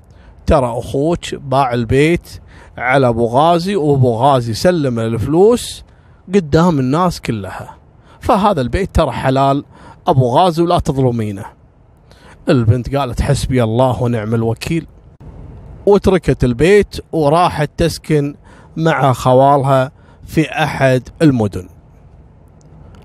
ترى 0.46 0.78
أخوك 0.78 1.34
باع 1.34 1.74
البيت 1.74 2.40
على 2.78 3.08
أبو 3.08 3.26
غازي 3.26 3.76
وأبو 3.76 4.14
غازي 4.14 4.54
سلم 4.54 4.98
الفلوس 4.98 5.84
قدام 6.34 6.78
الناس 6.78 7.20
كلها. 7.20 7.76
فهذا 8.20 8.60
البيت 8.60 8.94
ترى 8.94 9.12
حلال 9.12 9.64
أبو 10.06 10.28
غازي 10.28 10.62
ولا 10.62 10.78
تظلمينه. 10.78 11.44
البنت 12.48 12.96
قالت 12.96 13.22
حسبي 13.22 13.62
الله 13.64 14.02
ونعم 14.02 14.34
الوكيل. 14.34 14.86
وتركت 15.90 16.44
البيت 16.44 16.96
وراحت 17.12 17.70
تسكن 17.76 18.34
مع 18.76 19.12
خوالها 19.12 19.92
في 20.26 20.50
أحد 20.50 21.08
المدن. 21.22 21.68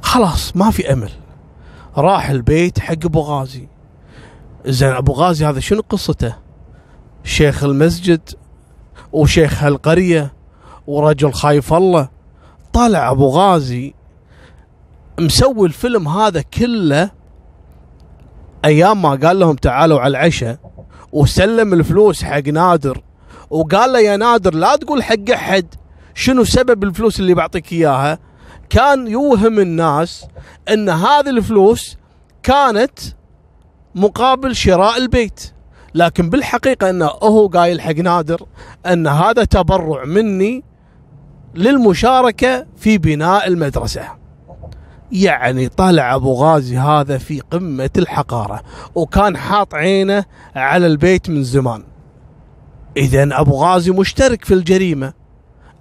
خلاص 0.01 0.55
ما 0.55 0.71
في 0.71 0.93
أمل. 0.93 1.11
راح 1.97 2.29
البيت 2.29 2.79
حق 2.79 3.05
أبو 3.05 3.19
غازي. 3.19 3.67
زين 4.65 4.89
أبو 4.89 5.13
غازي 5.13 5.45
هذا 5.45 5.59
شنو 5.59 5.81
قصته؟ 5.89 6.35
شيخ 7.23 7.63
المسجد 7.63 8.29
وشيخ 9.13 9.63
هالقرية 9.63 10.33
ورجل 10.87 11.33
خايف 11.33 11.73
الله. 11.73 12.09
طلع 12.73 13.11
أبو 13.11 13.29
غازي 13.29 13.93
مسوي 15.19 15.67
الفيلم 15.67 16.07
هذا 16.07 16.41
كله 16.41 17.11
أيام 18.65 19.01
ما 19.01 19.09
قال 19.09 19.39
لهم 19.39 19.55
تعالوا 19.55 19.99
على 19.99 20.11
العشاء. 20.11 20.64
وسلم 21.15 21.73
الفلوس 21.73 22.23
حق 22.23 22.47
نادر. 22.47 23.01
وقال 23.49 23.93
له 23.93 23.99
يا 23.99 24.17
نادر 24.17 24.53
لا 24.53 24.75
تقول 24.75 25.03
حق 25.03 25.29
أحد. 25.33 25.65
شنو 26.13 26.43
سبب 26.43 26.83
الفلوس 26.83 27.19
اللي 27.19 27.33
بعطيك 27.33 27.73
إياها؟ 27.73 28.19
كان 28.69 29.07
يوهم 29.07 29.59
الناس 29.59 30.25
إن 30.69 30.89
هذه 30.89 31.29
الفلوس 31.29 31.97
كانت 32.43 32.99
مقابل 33.95 34.55
شراء 34.55 34.97
البيت. 34.97 35.51
لكن 35.93 36.29
بالحقيقة 36.29 36.89
إنه 36.89 37.05
هو 37.05 37.47
قايل 37.47 37.81
حق 37.81 37.95
نادر 37.95 38.45
إن 38.85 39.07
هذا 39.07 39.43
تبرع 39.43 40.05
مني 40.05 40.63
للمشاركة 41.55 42.65
في 42.77 42.97
بناء 42.97 43.47
المدرسة. 43.47 44.24
يعني 45.11 45.69
طلع 45.69 46.15
أبو 46.15 46.33
غازي 46.33 46.77
هذا 46.77 47.17
في 47.17 47.39
قمة 47.39 47.89
الحقارة 47.97 48.61
وكان 48.95 49.37
حاط 49.37 49.75
عينه 49.75 50.25
على 50.55 50.87
البيت 50.87 51.29
من 51.29 51.43
زمان. 51.43 51.83
اذا 52.97 53.39
أبو 53.39 53.55
غازي 53.55 53.91
مشترك 53.91 54.45
في 54.45 54.53
الجريمة. 54.53 55.13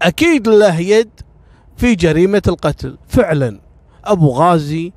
أكيد 0.02 0.48
له 0.48 0.80
يد 0.80 1.10
في 1.76 1.94
جريمة 1.94 2.42
القتل 2.48 2.98
فعلا. 3.08 3.60
أبو 4.04 4.30
غازي 4.30 4.92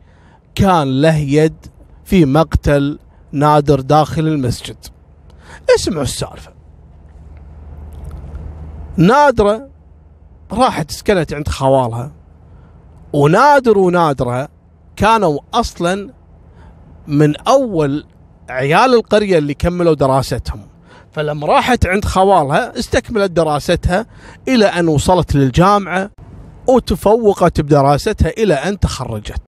كان 0.55 1.01
له 1.01 1.17
يد 1.17 1.65
في 2.05 2.25
مقتل 2.25 2.99
نادر 3.31 3.79
داخل 3.79 4.27
المسجد. 4.27 4.77
اسمعوا 5.75 6.03
السالفة. 6.03 6.53
نادرة 8.97 9.69
راحت 10.51 10.91
سكنت 10.91 11.33
عند 11.33 11.47
خوالها. 11.47 12.16
ونادر 13.13 13.77
ونادرة 13.77 14.47
كانوا 14.95 15.39
أصلا 15.53 16.13
من 17.07 17.37
أول 17.37 18.05
عيال 18.49 18.93
القرية 18.93 19.37
اللي 19.37 19.53
كملوا 19.53 19.93
دراستهم. 19.93 20.67
فلما 21.11 21.47
راحت 21.47 21.85
عند 21.85 22.05
خوالها 22.05 22.79
استكملت 22.79 23.31
دراستها 23.31 24.05
إلى 24.47 24.65
أن 24.65 24.87
وصلت 24.87 25.35
للجامعة 25.35 26.09
وتفوقت 26.67 27.61
بدراستها 27.61 28.29
إلى 28.29 28.53
أن 28.53 28.79
تخرجت. 28.79 29.41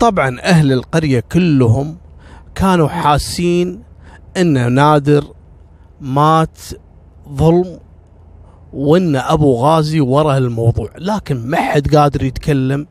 طبعا 0.00 0.40
أهل 0.40 0.72
القرية 0.72 1.20
كلهم 1.20 1.96
كانوا 2.54 2.88
حاسين 2.88 3.82
أن 4.36 4.72
نادر 4.72 5.24
مات 6.00 6.58
ظلم 7.28 7.78
وإن 8.74 9.16
أبو 9.16 9.56
غازي 9.56 10.00
ورا 10.00 10.38
الموضوع. 10.38 10.90
لكن 10.98 11.46
ما 11.46 11.56
حد 11.56 11.94
قادر 11.96 12.22
يتكلم 12.22 12.86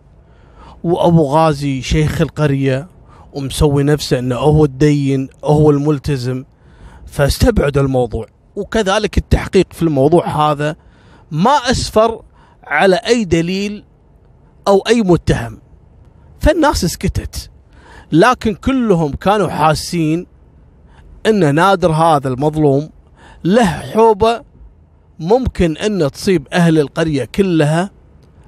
وأبو 0.83 1.23
غازي 1.23 1.81
شيخ 1.81 2.21
القرية 2.21 2.87
ومسوي 3.33 3.83
نفسه 3.83 4.19
إنه 4.19 4.35
هو 4.35 4.65
الدين 4.65 5.29
هو 5.43 5.71
الملتزم 5.71 6.43
فاستبعد 7.05 7.77
الموضوع. 7.77 8.25
وكذلك 8.55 9.17
التحقيق 9.17 9.73
في 9.73 9.83
الموضوع 9.83 10.51
هذا 10.51 10.75
ما 11.31 11.51
أسفر 11.71 12.21
على 12.63 12.95
أي 12.95 13.25
دليل 13.25 13.83
أو 14.67 14.79
أي 14.87 15.01
متهم. 15.01 15.59
فالناس 16.39 16.85
سكتت. 16.85 17.49
لكن 18.11 18.55
كلهم 18.55 19.11
كانوا 19.11 19.49
حاسين 19.49 20.27
إن 21.25 21.55
نادر 21.55 21.91
هذا 21.91 22.27
المظلوم 22.29 22.89
له 23.43 23.65
حوبة 23.65 24.52
ممكن 25.19 25.77
إن 25.77 26.11
تصيب 26.11 26.47
أهل 26.53 26.79
القرية 26.79 27.25
كلها 27.25 27.89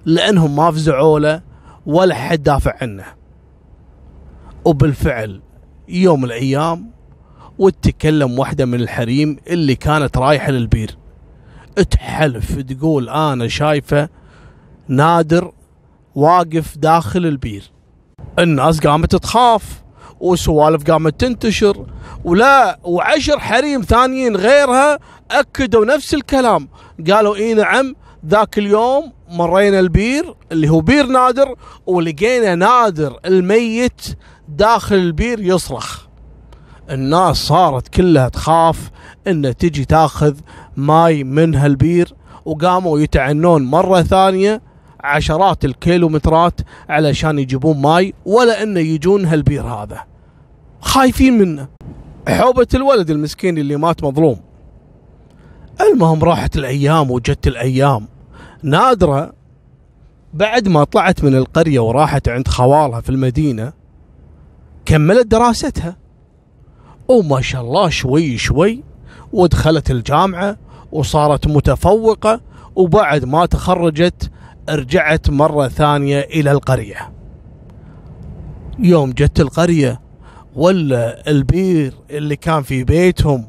لأنهم 0.05 0.55
ما 0.55 0.71
فزعوا 0.71 1.19
له 1.19 1.41
ولا 1.85 2.15
حد 2.15 2.43
دافع 2.43 2.75
عنه. 2.81 3.05
وبالفعل 4.65 5.41
يوم 5.89 6.19
من 6.19 6.25
الأيام 6.25 6.91
وتكلم 7.59 8.39
واحدة 8.39 8.65
من 8.65 8.81
الحريم 8.81 9.37
اللي 9.47 9.75
كانت 9.75 10.17
رايحة 10.17 10.51
للبير. 10.51 10.97
تحلف 11.91 12.61
تقول 12.61 13.09
أنا 13.09 13.47
شايفة 13.47 14.09
نادر 14.87 15.51
واقف 16.15 16.77
داخل 16.77 17.25
البير. 17.25 17.71
الناس 18.39 18.79
قامت 18.79 19.15
تخاف. 19.15 19.84
وسوالف 20.19 20.91
قامت 20.91 21.19
تنتشر 21.21 21.85
ولا 22.23 22.79
وعشر 22.83 23.39
حريم 23.39 23.81
ثانيين 23.81 24.35
غيرها 24.35 24.99
أكدوا 25.31 25.85
نفس 25.85 26.13
الكلام. 26.13 26.69
قالوا 27.11 27.35
إي 27.35 27.53
نعم 27.53 27.95
ذاك 28.25 28.57
اليوم 28.57 29.11
مرينا 29.29 29.79
البير 29.79 30.35
اللي 30.51 30.69
هو 30.69 30.81
بير 30.81 31.05
نادر 31.05 31.55
ولقينا 31.85 32.55
نادر 32.55 33.19
الميت 33.25 34.01
داخل 34.49 34.95
البير 34.95 35.39
يصرخ. 35.39 36.05
الناس 36.89 37.37
صارت 37.37 37.87
كلها 37.87 38.29
تخاف 38.29 38.91
إن 39.27 39.57
تجي 39.57 39.85
تاخذ 39.85 40.35
ماي 40.77 41.23
من 41.23 41.55
هالبير 41.55 42.13
وقاموا 42.45 42.99
يتعنون 42.99 43.65
مرة 43.65 44.01
ثانية 44.01 44.61
عشرات 45.05 45.65
الكيلومترات 45.65 46.61
علشان 46.89 47.39
يجيبون 47.39 47.81
ماي 47.81 48.13
ولا 48.25 48.63
إنه 48.63 48.79
يجون 48.79 49.25
هالبير 49.25 49.63
هذا. 49.63 50.03
خايفين 50.81 51.37
منه. 51.37 51.67
حوبة 52.27 52.67
الولد 52.73 53.09
المسكين 53.09 53.57
اللي 53.57 53.75
مات 53.75 54.03
مظلوم. 54.03 54.39
المهم 55.81 56.23
راحت 56.23 56.57
الأيام 56.57 57.11
وجت 57.11 57.47
الأيام. 57.47 58.07
نادرة 58.63 59.33
بعد 60.33 60.67
ما 60.67 60.83
طلعت 60.83 61.23
من 61.23 61.35
القرية 61.35 61.79
وراحت 61.79 62.29
عند 62.29 62.47
خوالها 62.47 63.01
في 63.01 63.09
المدينة 63.09 63.73
كملت 64.85 65.27
دراستها. 65.27 65.97
وما 67.07 67.41
شاء 67.41 67.61
الله 67.61 67.89
شوي 67.89 68.37
شوي 68.37 68.83
ودخلت 69.33 69.91
الجامعة 69.91 70.57
وصارت 70.91 71.47
متفوقة 71.47 72.41
وبعد 72.75 73.25
ما 73.25 73.45
تخرجت 73.45 74.31
رجعت 74.69 75.29
مرة 75.29 75.67
ثانية 75.67 76.19
إلى 76.19 76.51
القرية. 76.51 77.11
يوم 78.79 79.11
جت 79.11 79.39
القرية 79.39 80.01
ولا 80.55 81.29
البير 81.29 81.93
اللي 82.09 82.35
كان 82.35 82.63
في 82.63 82.83
بيتهم 82.83 83.47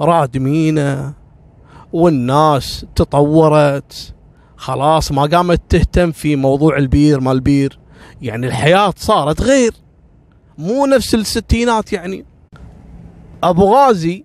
رادمينه 0.00 1.12
والناس 1.92 2.86
تطورت. 2.94 4.14
خلاص 4.56 5.12
ما 5.12 5.22
قامت 5.22 5.60
تهتم 5.68 6.12
في 6.12 6.36
موضوع 6.36 6.76
البير 6.76 7.20
ما 7.20 7.32
البير. 7.32 7.78
يعني 8.22 8.46
الحياة 8.46 8.94
صارت 8.96 9.42
غير. 9.42 9.72
مو 10.58 10.86
نفس 10.86 11.14
الستينات 11.14 11.92
يعني. 11.92 12.24
أبو 13.42 13.74
غازي 13.74 14.24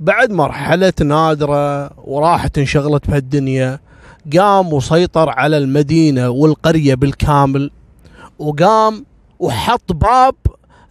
بعد 0.00 0.30
مرحلة 0.30 0.92
نادرة 1.00 1.90
وراحت 2.08 2.58
انشغلت 2.58 3.10
بهالدنيا. 3.10 3.80
قام 4.38 4.72
وسيطر 4.72 5.30
على 5.30 5.58
المدينة 5.58 6.28
والقرية 6.28 6.94
بالكامل 6.94 7.70
وقام 8.38 9.04
وحط 9.38 9.92
باب 9.92 10.34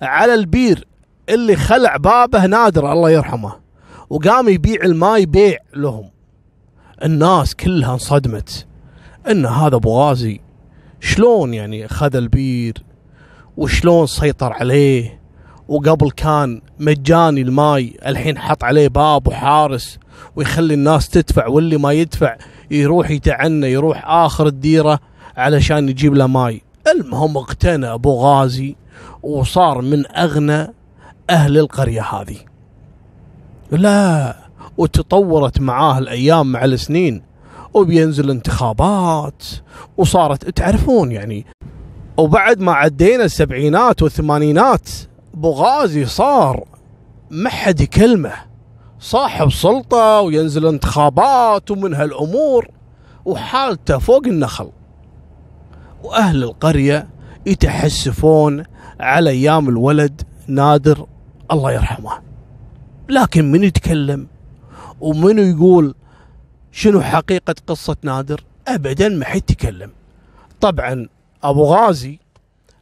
على 0.01 0.33
البير 0.33 0.87
اللي 1.29 1.55
خلع 1.55 1.97
بابه 1.97 2.45
نادر 2.45 2.91
الله 2.91 3.09
يرحمه 3.09 3.53
وقام 4.09 4.49
يبيع 4.49 4.83
الماي 4.83 5.25
بيع 5.25 5.57
لهم. 5.73 6.09
الناس 7.03 7.55
كلها 7.55 7.93
انصدمت 7.93 8.67
إن 9.31 9.45
هذا 9.45 9.75
أبو 9.75 9.99
غازي 9.99 10.41
شلون 10.99 11.53
يعني 11.53 11.87
خذ 11.87 12.15
البير 12.15 12.83
وشلون 13.57 14.07
سيطر 14.07 14.53
عليه 14.53 15.21
وقبل 15.67 16.11
كان 16.11 16.61
مجاني 16.79 17.41
الماي 17.41 17.97
الحين 18.05 18.37
حط 18.37 18.63
عليه 18.63 18.87
باب 18.87 19.27
وحارس 19.27 19.99
ويخلي 20.35 20.73
الناس 20.73 21.09
تدفع 21.09 21.47
واللي 21.47 21.77
ما 21.77 21.91
يدفع 21.91 22.37
يروح 22.71 23.11
يتعنى 23.11 23.71
يروح 23.71 24.03
آخر 24.05 24.47
الديرة 24.47 24.99
علشان 25.37 25.89
يجيب 25.89 26.13
له 26.13 26.27
ماي. 26.27 26.61
المهم 26.91 27.37
اقتنى 27.37 27.93
أبو 27.93 28.13
غازي 28.13 28.75
وصار 29.23 29.81
من 29.81 30.11
أغنى 30.17 30.67
أهل 31.29 31.57
القرية 31.57 32.01
هذه. 32.01 32.37
لا 33.71 34.35
وتطورت 34.77 35.59
معاه 35.59 35.97
الأيام 35.97 36.51
مع 36.51 36.65
السنين 36.65 37.21
وبينزل 37.73 38.29
انتخابات 38.29 39.43
وصارت 39.97 40.49
تعرفون 40.49 41.11
يعني 41.11 41.45
وبعد 42.17 42.59
ما 42.59 42.71
عدينا 42.71 43.23
السبعينات 43.23 44.01
والثمانينات 44.01 44.89
بوغازي 45.33 46.05
صار 46.05 46.63
ما 47.29 47.49
حد 47.49 47.81
يكلمه 47.81 48.33
صاحب 49.01 49.51
سلطة 49.51 50.19
وينزل 50.21 50.67
انتخابات 50.67 51.71
ومن 51.71 51.93
هالأمور 51.93 52.67
وحالته 53.25 53.97
فوق 53.97 54.27
النخل. 54.27 54.71
وأهل 56.03 56.43
القرية 56.43 57.09
يتحسفون 57.45 58.63
على 58.99 59.29
أيام 59.29 59.69
الولد 59.69 60.21
نادر 60.47 61.07
الله 61.51 61.71
يرحمه. 61.71 62.21
لكن 63.09 63.51
من 63.51 63.63
يتكلم 63.63 64.27
ومن 64.99 65.39
يقول 65.51 65.95
شنو 66.71 67.01
حقيقة 67.01 67.55
قصة 67.67 67.95
نادر؟ 68.03 68.43
أبدا 68.67 69.09
ما 69.09 69.25
حد 69.25 69.35
يتكلم. 69.35 69.91
طبعا 70.61 71.07
أبو 71.43 71.63
غازي 71.63 72.19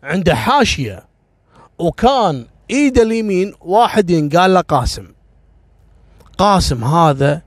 عنده 0.04 0.36
حاشية 0.36 1.06
وكان 1.80 2.46
ايده 2.70 3.02
اليمين 3.02 3.54
واحد 3.62 4.10
ينقال 4.10 4.54
له 4.54 4.62
قاسم. 4.62 5.08
قاسم 6.40 6.84
هذا 6.84 7.42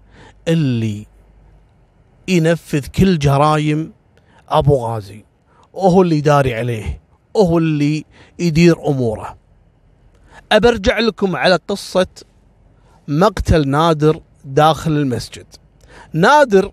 اللي 0.48 1.06
ينفذ 2.28 2.86
كل 2.86 3.18
جرايم 3.18 3.92
أبو 4.48 4.76
غازي. 4.76 5.24
وهو 5.72 6.02
اللي 6.02 6.20
داري 6.20 6.54
عليه. 6.54 7.00
وهو 7.34 7.58
اللي 7.58 8.04
يدير 8.38 8.88
أموره. 8.88 9.36
أبرجع 10.52 10.98
لكم 10.98 11.36
على 11.36 11.58
قصة 11.68 12.06
مقتل 13.08 13.68
نادر 13.68 14.20
داخل 14.44 14.90
المسجد. 14.90 15.46
نادر 16.12 16.72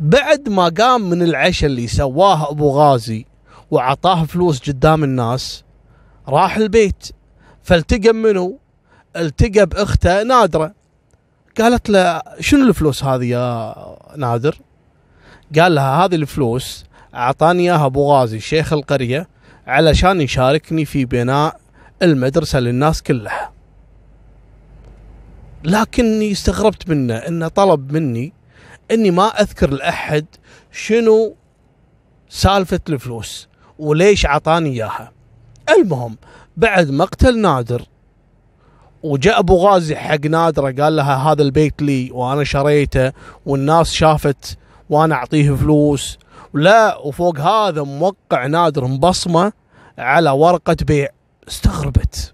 بعد 0.00 0.48
ما 0.48 0.68
قام 0.68 1.10
من 1.10 1.22
العشاء 1.22 1.70
اللي 1.70 1.86
سواه 1.86 2.50
أبو 2.50 2.70
غازي 2.70 3.26
وعطاه 3.70 4.24
فلوس 4.24 4.70
قدام 4.70 5.04
الناس 5.04 5.64
راح 6.28 6.56
البيت. 6.56 7.08
فالتقى 7.62 8.12
منه 8.12 8.58
التقى 9.18 9.66
بأخته 9.66 10.22
نادرة. 10.22 10.74
قالت 11.58 11.90
له 11.90 12.22
شنو 12.40 12.68
الفلوس 12.68 13.04
هذه 13.04 13.24
يا 13.24 13.74
نادر؟ 14.16 14.58
قال 15.58 15.74
لها 15.74 16.04
هذه 16.04 16.14
الفلوس 16.14 16.84
أعطاني 17.14 17.62
إياها 17.62 17.86
أبو 17.86 18.12
غازي 18.12 18.40
شيخ 18.40 18.72
القرية 18.72 19.28
علشان 19.66 20.20
يشاركني 20.20 20.84
في 20.84 21.04
بناء 21.04 21.60
المدرسة 22.02 22.60
للناس 22.60 23.02
كلها. 23.02 23.52
لكني 25.64 26.32
استغربت 26.32 26.88
منه 26.88 27.14
إنه 27.14 27.48
طلب 27.48 27.92
مني 27.92 28.32
إني 28.90 29.10
ما 29.10 29.26
أذكر 29.28 29.70
لأحد 29.70 30.26
شنو 30.72 31.36
سالفة 32.28 32.80
الفلوس 32.88 33.48
وليش 33.78 34.26
أعطاني 34.26 34.70
إياها. 34.70 35.12
المهم 35.68 36.16
بعد 36.56 36.90
مقتل 36.90 37.38
نادر 37.38 37.82
وجاء 39.08 39.38
أبو 39.38 39.56
غازي 39.56 39.96
حق 39.96 40.26
نادرة 40.26 40.82
قال 40.82 40.96
لها 40.96 41.16
هذا 41.16 41.42
البيت 41.42 41.82
لي 41.82 42.10
وأنا 42.12 42.44
شريته 42.44 43.12
والناس 43.46 43.92
شافت 43.92 44.58
وأنا 44.90 45.14
أعطيه 45.14 45.54
فلوس. 45.54 46.18
لا 46.54 46.96
وفوق 46.96 47.38
هذا 47.38 47.82
موقع 47.82 48.46
نادر 48.46 48.84
مبصمة 48.84 49.52
على 49.98 50.30
ورقة 50.30 50.76
بيع. 50.82 51.08
استغربت. 51.48 52.32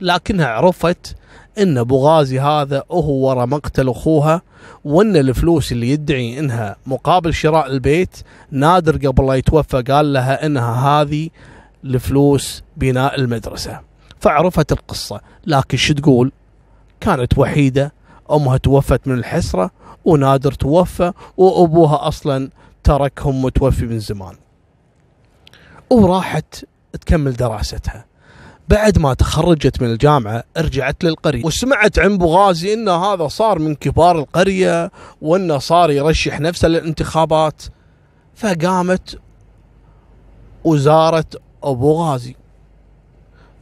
لكنها 0.00 0.46
عرفت 0.46 1.16
إن 1.58 1.78
أبو 1.78 1.98
غازي 2.06 2.40
هذا 2.40 2.82
هو 2.90 3.28
ورا 3.28 3.46
مقتل 3.46 3.88
أخوها 3.88 4.42
وإن 4.84 5.16
الفلوس 5.16 5.72
اللي 5.72 5.90
يدعي 5.90 6.38
إنها 6.38 6.76
مقابل 6.86 7.34
شراء 7.34 7.66
البيت 7.66 8.16
نادر 8.50 9.08
قبل 9.08 9.26
لا 9.26 9.34
يتوفى 9.34 9.82
قال 9.82 10.12
لها 10.12 10.46
إنها 10.46 10.88
هذه 10.88 11.28
لفلوس 11.84 12.62
بناء 12.76 13.14
المدرسة. 13.14 13.80
فعرفت 14.20 14.72
القصة. 14.72 15.20
لكن 15.46 15.76
شو 15.76 15.94
تقول؟ 15.94 16.32
كانت 17.00 17.38
وحيدة 17.38 17.92
أمها 18.32 18.56
توفت 18.56 19.08
من 19.08 19.18
الحسرة 19.18 19.70
ونادر 20.04 20.52
توفى 20.52 21.12
وأبوها 21.36 22.08
أصلا 22.08 22.50
تركهم 22.84 23.42
متوفي 23.42 23.84
من 23.86 23.98
زمان. 23.98 24.34
وراحت 25.90 26.64
تكمل 27.00 27.32
دراستها. 27.32 28.04
بعد 28.68 28.98
ما 28.98 29.14
تخرجت 29.14 29.82
من 29.82 29.90
الجامعة 29.90 30.44
رجعت 30.58 31.04
للقرية. 31.04 31.44
وسمعت 31.44 31.98
عن 31.98 32.18
بوغازي 32.18 32.74
إن 32.74 32.88
هذا 32.88 33.28
صار 33.28 33.58
من 33.58 33.74
كبار 33.74 34.18
القرية 34.18 34.90
وإنه 35.20 35.58
صار 35.58 35.90
يرشح 35.90 36.40
نفسه 36.40 36.68
للانتخابات. 36.68 37.62
فقامت 38.34 39.18
وزارت 40.64 41.42
أبو 41.64 41.92
غازي. 41.92 42.34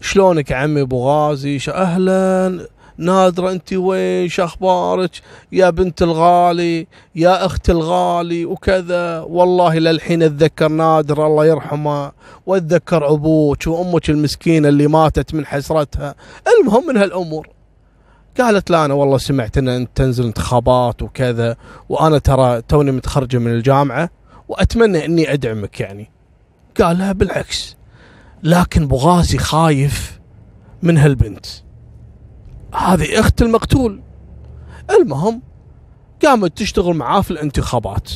شلونك 0.05 0.53
عمي 0.53 0.81
أبو 0.81 1.09
غازي؟ 1.09 1.59
أهلا. 1.69 2.67
نادرة 2.99 3.51
أنت 3.51 3.73
وين؟ 3.73 4.29
شخبارك 4.29 5.11
يا 5.53 5.71
بنت 5.71 6.03
الغالي 6.03 6.87
يا 7.15 7.47
أخت 7.47 7.71
الغالي 7.71 8.45
وكذا. 8.45 9.21
والله 9.21 9.79
للحين 9.79 10.23
أتذكر 10.23 10.69
نادرة 10.69 11.27
الله 11.27 11.47
يرحمها 11.47 12.13
وأتذكر 12.47 13.13
أبوك 13.13 13.67
وأمك 13.67 14.11
المسكينة 14.11 14.69
اللي 14.69 14.87
ماتت 14.87 15.35
من 15.35 15.47
حسرتها. 15.47 16.15
المهم 16.61 16.87
من 16.87 16.97
هالأمور. 16.97 17.49
قالت 18.41 18.71
لا 18.71 18.85
أنا 18.85 18.95
والله 18.95 19.19
سمعت 19.19 19.59
إن 19.59 19.69
أنت 19.69 19.91
تنزل 19.95 20.25
انتخابات 20.25 21.03
وكذا 21.03 21.57
وأنا 21.89 22.19
ترى 22.19 22.63
توني 22.63 22.91
متخرجة 22.91 23.39
من 23.39 23.51
الجامعة 23.51 24.11
وأتمنى 24.49 25.05
إني 25.05 25.33
أدعمك 25.33 25.81
يعني. 25.81 26.11
قال 26.81 26.99
لها 26.99 27.13
بالعكس. 27.13 27.77
لكن 28.45 28.89
بغازي 28.89 29.39
خايف 29.39 30.21
من 30.83 30.99
هالبنت. 30.99 31.47
هذه 32.75 33.21
أخت 33.21 33.43
المقتول. 33.43 34.01
المهم 35.01 35.43
قامت 36.25 36.59
تشتغل 36.59 36.95
معاه 36.95 37.21
في 37.21 37.31
الانتخابات 37.31 38.11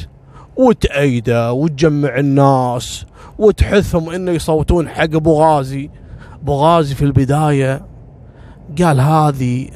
وتأيده 0.56 1.52
وتجمع 1.52 2.18
الناس 2.18 3.04
وتحثهم 3.38 4.10
إنه 4.10 4.30
يصوتون 4.30 4.88
حق 4.88 5.02
أبو 5.02 5.42
غازي. 5.42 5.90
أبو 6.42 6.52
غازي 6.52 6.94
في 6.94 7.04
البداية 7.04 7.86
قال 8.82 9.00
هذه 9.00 9.70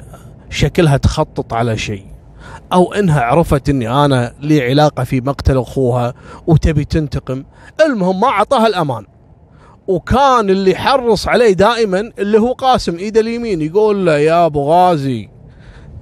شكلها 0.51 0.97
تخطط 0.97 1.55
على 1.55 1.79
شيء 1.79 2.07
أو 2.73 2.93
إنها 2.93 3.21
عرفت 3.21 3.69
إني 3.69 4.05
أنا 4.05 4.35
لي 4.41 4.69
علاقة 4.69 5.05
في 5.05 5.21
مقتل 5.21 5.59
أخوها 5.59 6.15
وتبي 6.47 6.85
تنتقم. 6.85 7.45
المهم 7.87 8.21
ما 8.21 8.29
أعطاها 8.29 8.67
الأمان. 8.67 9.12
وكان 9.87 10.51
اللي 10.51 10.71
يحرص 10.71 11.29
عليه 11.29 11.53
دائما 11.53 12.13
اللي 12.19 12.39
هو 12.39 12.53
قاسم 12.53 12.97
إيده 12.97 13.21
اليمين 13.21 13.63
يقول 13.63 14.07
له 14.07 14.19
يا 14.19 14.47
أبو 14.47 14.71
غازي 14.71 15.29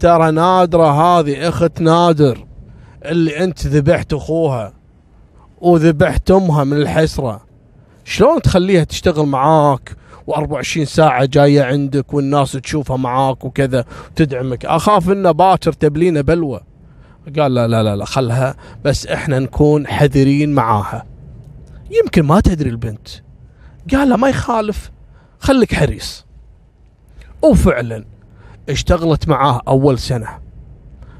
ترى 0.01 0.31
نادرة 0.31 0.90
هذه 0.90 1.49
أخت 1.49 1.81
نادر 1.81 2.47
اللي 3.05 3.45
أنت 3.45 3.66
ذبحت 3.66 4.12
أخوها 4.12 4.73
وذبحت 5.61 6.31
امها 6.31 6.64
من 6.64 6.77
الحسرة. 6.77 7.40
شلون 8.05 8.43
تخليها 8.43 8.85
تشتغل 8.85 9.27
معاك 9.27 9.97
و24 10.31 10.83
ساعة 10.83 11.25
جاية 11.25 11.62
عندك 11.62 12.14
والناس 12.14 12.53
تشوفها 12.53 12.97
معاك 12.97 13.45
وكذا 13.45 13.85
تدعمك 14.16 14.66
أخاف 14.66 15.11
إنه 15.11 15.31
باكر 15.31 15.73
تبلينا 15.73 16.21
بلوى. 16.21 16.61
قال 17.38 17.55
لا 17.55 17.69
لا 17.69 17.83
لا 17.83 17.97
لا 17.97 18.05
خلها 18.05 18.55
بس 18.85 19.07
إحنا 19.07 19.38
نكون 19.38 19.87
حذرين 19.87 20.53
معاها. 20.53 21.07
يمكن 21.90 22.23
ما 22.23 22.40
تدري 22.40 22.71
البنت. 22.71 23.09
قال 23.93 24.09
لا 24.09 24.16
ما 24.16 24.29
يخالف 24.29 24.90
خليك 25.38 25.75
حريص. 25.75 26.27
وفعلا 27.43 28.05
اشتغلت 28.69 29.29
معاه 29.29 29.61
أول 29.69 29.99
سنة 29.99 30.29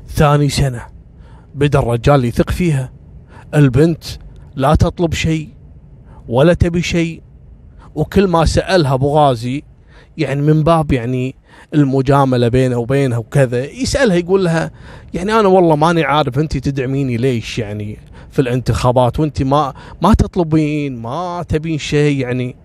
ثاني 0.09 0.49
سنة 0.49 0.87
بدأ 1.55 1.79
الرجال 1.79 2.25
يثق 2.25 2.51
فيها. 2.51 2.92
البنت 3.55 4.05
لا 4.57 4.75
تطلب 4.75 5.14
شيء 5.14 5.49
ولا 6.29 6.55
تبي 6.55 6.83
شيء 6.83 7.23
وكل 7.94 8.27
ما 8.29 8.44
سألها 8.44 8.94
أبو 8.94 9.18
غازي 9.18 9.62
يعني 10.18 10.42
من 10.42 10.62
باب 10.62 10.92
يعني 10.92 11.35
المجاملة 11.75 12.49
بينه 12.49 12.77
وبينها 12.77 13.18
وكذا 13.18 13.64
يسألها 13.64 14.16
يقول 14.16 14.44
لها 14.44 14.70
يعني 15.14 15.33
أنا 15.33 15.49
والله 15.49 15.77
ماني 15.77 16.05
عارف 16.05 16.38
انت 16.38 16.57
تدعميني 16.57 17.16
ليش 17.16 17.59
يعني؟ 17.59 17.99
في 18.30 18.38
الانتخابات 18.38 19.20
وانت 19.20 19.42
ما 19.42 19.74
ما 20.02 20.14
تطلبين 20.14 20.96
ما 20.96 21.44
تبين 21.48 21.78
شيء 21.78 22.20
يعني. 22.20 22.56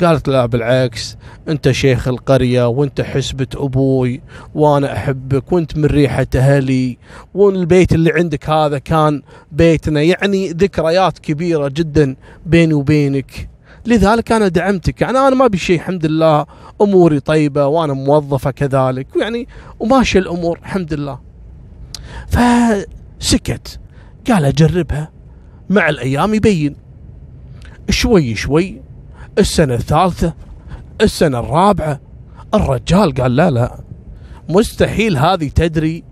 قالت 0.00 0.28
لا 0.28 0.46
بالعكس 0.46 1.16
انت 1.48 1.70
شيخ 1.70 2.08
القرية 2.08 2.68
وانت 2.68 3.00
حسبة 3.00 3.46
أبوي 3.54 4.20
وأنا 4.54 4.92
أحبك 4.92 5.52
وانت 5.52 5.76
من 5.76 5.84
ريحة 5.84 6.26
أهلي 6.36 6.98
والبيت 7.34 7.92
اللي 7.92 8.12
عندك 8.12 8.50
هذا 8.50 8.78
كان 8.78 9.22
بيتنا. 9.52 10.02
يعني 10.02 10.48
ذكريات 10.48 11.18
كبيرة 11.18 11.68
جدا 11.68 12.16
بيني 12.46 12.74
وبينك. 12.74 13.48
لذلك 13.86 14.32
أنا 14.32 14.48
دعمتك. 14.48 15.00
يعني 15.00 15.18
أنا 15.18 15.36
ما 15.36 15.46
بشيء 15.46 15.76
الحمد 15.76 16.06
لله 16.06 16.46
أموري 16.80 17.20
طيبة 17.20 17.66
وأنا 17.66 17.92
موظفة 17.92 18.50
كذلك. 18.50 19.06
يعني 19.20 19.48
وماشيه 19.80 20.20
الأمور 20.20 20.58
الحمد 20.58 20.94
لله. 20.94 21.18
فسكت. 22.28 23.78
قال 24.28 24.44
أجربها. 24.44 25.10
مع 25.70 25.88
الأيام 25.88 26.34
يبين. 26.34 26.76
شوي 27.90 28.34
شوي 28.34 28.82
السنة 29.38 29.74
الثالثة 29.74 30.34
السنة 31.00 31.38
الرابعة 31.38 32.00
الرجال 32.54 33.14
قال 33.14 33.36
لا 33.36 33.50
لا 33.50 33.80
مستحيل 34.48 35.16
هذه 35.16 35.48
تدري 35.48 36.04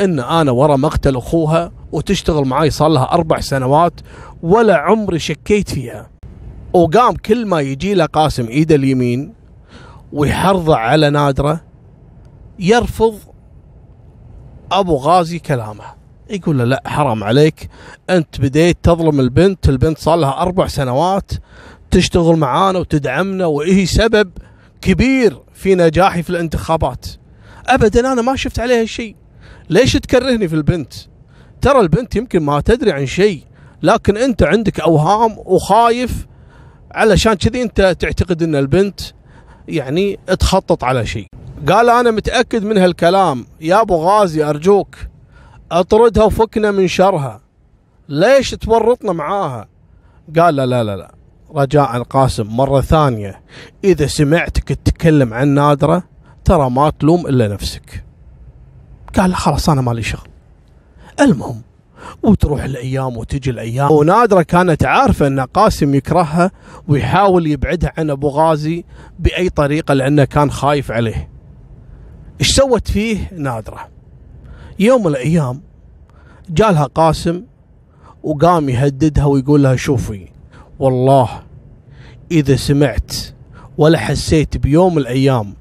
إن 0.00 0.20
أنا 0.20 0.50
ورا 0.50 0.76
مقتل 0.76 1.16
أخوها 1.16 1.72
وتشتغل 1.92 2.44
معي 2.44 2.70
صار 2.70 2.88
لها 2.88 3.12
أربع 3.12 3.40
سنوات 3.40 4.00
ولا 4.42 4.76
عمري 4.76 5.18
شكيت 5.18 5.70
فيها. 5.70 6.10
وقام 6.72 7.14
كل 7.14 7.46
ما 7.46 7.60
يجي 7.60 7.94
له 7.94 8.06
قاسم 8.06 8.46
ايده 8.48 8.74
اليمين 8.74 9.32
ويحرضه 10.12 10.76
على 10.76 11.10
نادره 11.10 11.60
يرفض 12.58 13.18
أبو 14.72 14.96
غازي 14.96 15.38
كلامه. 15.38 16.03
يقول 16.34 16.58
له 16.58 16.64
لا 16.64 16.82
حرام 16.86 17.24
عليك. 17.24 17.68
أنت 18.10 18.40
بديت 18.40 18.78
تظلم 18.82 19.20
البنت 19.20 19.68
البنت 19.68 19.98
صار 19.98 20.16
لها 20.16 20.42
أربع 20.42 20.66
سنوات 20.66 21.32
تشتغل 21.90 22.36
معانا 22.36 22.78
وتدعمنا 22.78 23.46
وهي 23.46 23.86
سبب 23.86 24.30
كبير 24.80 25.42
في 25.54 25.74
نجاحي 25.74 26.22
في 26.22 26.30
الانتخابات. 26.30 27.06
ابدا 27.66 28.12
أنا 28.12 28.22
ما 28.22 28.36
شفت 28.36 28.60
عليها 28.60 28.84
شيء. 28.84 29.16
ليش 29.70 29.92
تكرهني 29.92 30.48
في 30.48 30.54
البنت؟ 30.54 30.92
ترى 31.60 31.80
البنت 31.80 32.16
يمكن 32.16 32.42
ما 32.42 32.60
تدري 32.60 32.92
عن 32.92 33.06
شيء 33.06 33.42
لكن 33.82 34.16
أنت 34.16 34.42
عندك 34.42 34.80
أوهام 34.80 35.36
وخايف 35.38 36.26
علشان 36.92 37.34
كذي 37.34 37.62
أنت 37.62 37.96
تعتقد 38.00 38.42
أن 38.42 38.56
البنت 38.56 39.00
يعني 39.68 40.18
تخطط 40.38 40.84
على 40.84 41.06
شيء. 41.06 41.26
قال 41.68 41.90
أنا 41.90 42.10
متأكد 42.10 42.64
من 42.64 42.78
هالكلام. 42.78 43.46
يا 43.60 43.80
أبو 43.80 43.96
غازي 43.96 44.44
أرجوك. 44.44 44.96
أطردها 45.80 46.24
وفكنا 46.24 46.70
من 46.70 46.88
شرها 46.88 47.40
ليش 48.08 48.50
تورطنا 48.50 49.12
معاها 49.12 49.68
قال 50.38 50.56
لا 50.56 50.66
لا 50.66 50.84
لا, 50.84 50.96
لا. 50.96 51.14
رجاء 51.54 52.02
قاسم 52.02 52.46
مرة 52.46 52.80
ثانية 52.80 53.40
إذا 53.84 54.06
سمعتك 54.06 54.68
تتكلم 54.68 55.34
عن 55.34 55.48
نادرة 55.48 56.02
ترى 56.44 56.70
ما 56.70 56.90
تلوم 56.90 57.26
إلا 57.26 57.48
نفسك 57.48 58.04
قال 59.16 59.34
خلاص 59.34 59.68
أنا 59.68 59.80
مالي 59.80 60.02
شغل 60.02 60.28
المهم 61.20 61.62
وتروح 62.22 62.64
الأيام 62.64 63.16
وتجي 63.16 63.50
الأيام 63.50 63.90
ونادرة 63.92 64.42
كانت 64.42 64.84
عارفة 64.84 65.26
أن 65.26 65.40
قاسم 65.40 65.94
يكرهها 65.94 66.50
ويحاول 66.88 67.46
يبعدها 67.46 67.92
عن 67.98 68.10
أبو 68.10 68.28
غازي 68.28 68.84
بأي 69.18 69.48
طريقة 69.48 69.94
لأنه 69.94 70.24
كان 70.24 70.50
خايف 70.50 70.90
عليه. 70.90 71.28
إيش 72.40 72.48
سوت 72.56 72.88
فيه 72.90 73.30
نادرة؟ 73.36 73.93
يوم 74.78 75.00
من 75.00 75.06
الأيام 75.06 75.60
جالها 76.50 76.84
قاسم 76.86 77.42
وقام 78.22 78.68
يهددها 78.68 79.24
ويقول 79.24 79.62
لها 79.62 79.76
شوفي 79.76 80.28
والله 80.78 81.28
إذا 82.30 82.56
سمعت 82.56 83.12
ولا 83.78 83.98
حسيت 83.98 84.56
بيوم 84.56 84.94
من 84.94 84.98
الأيام 84.98 85.54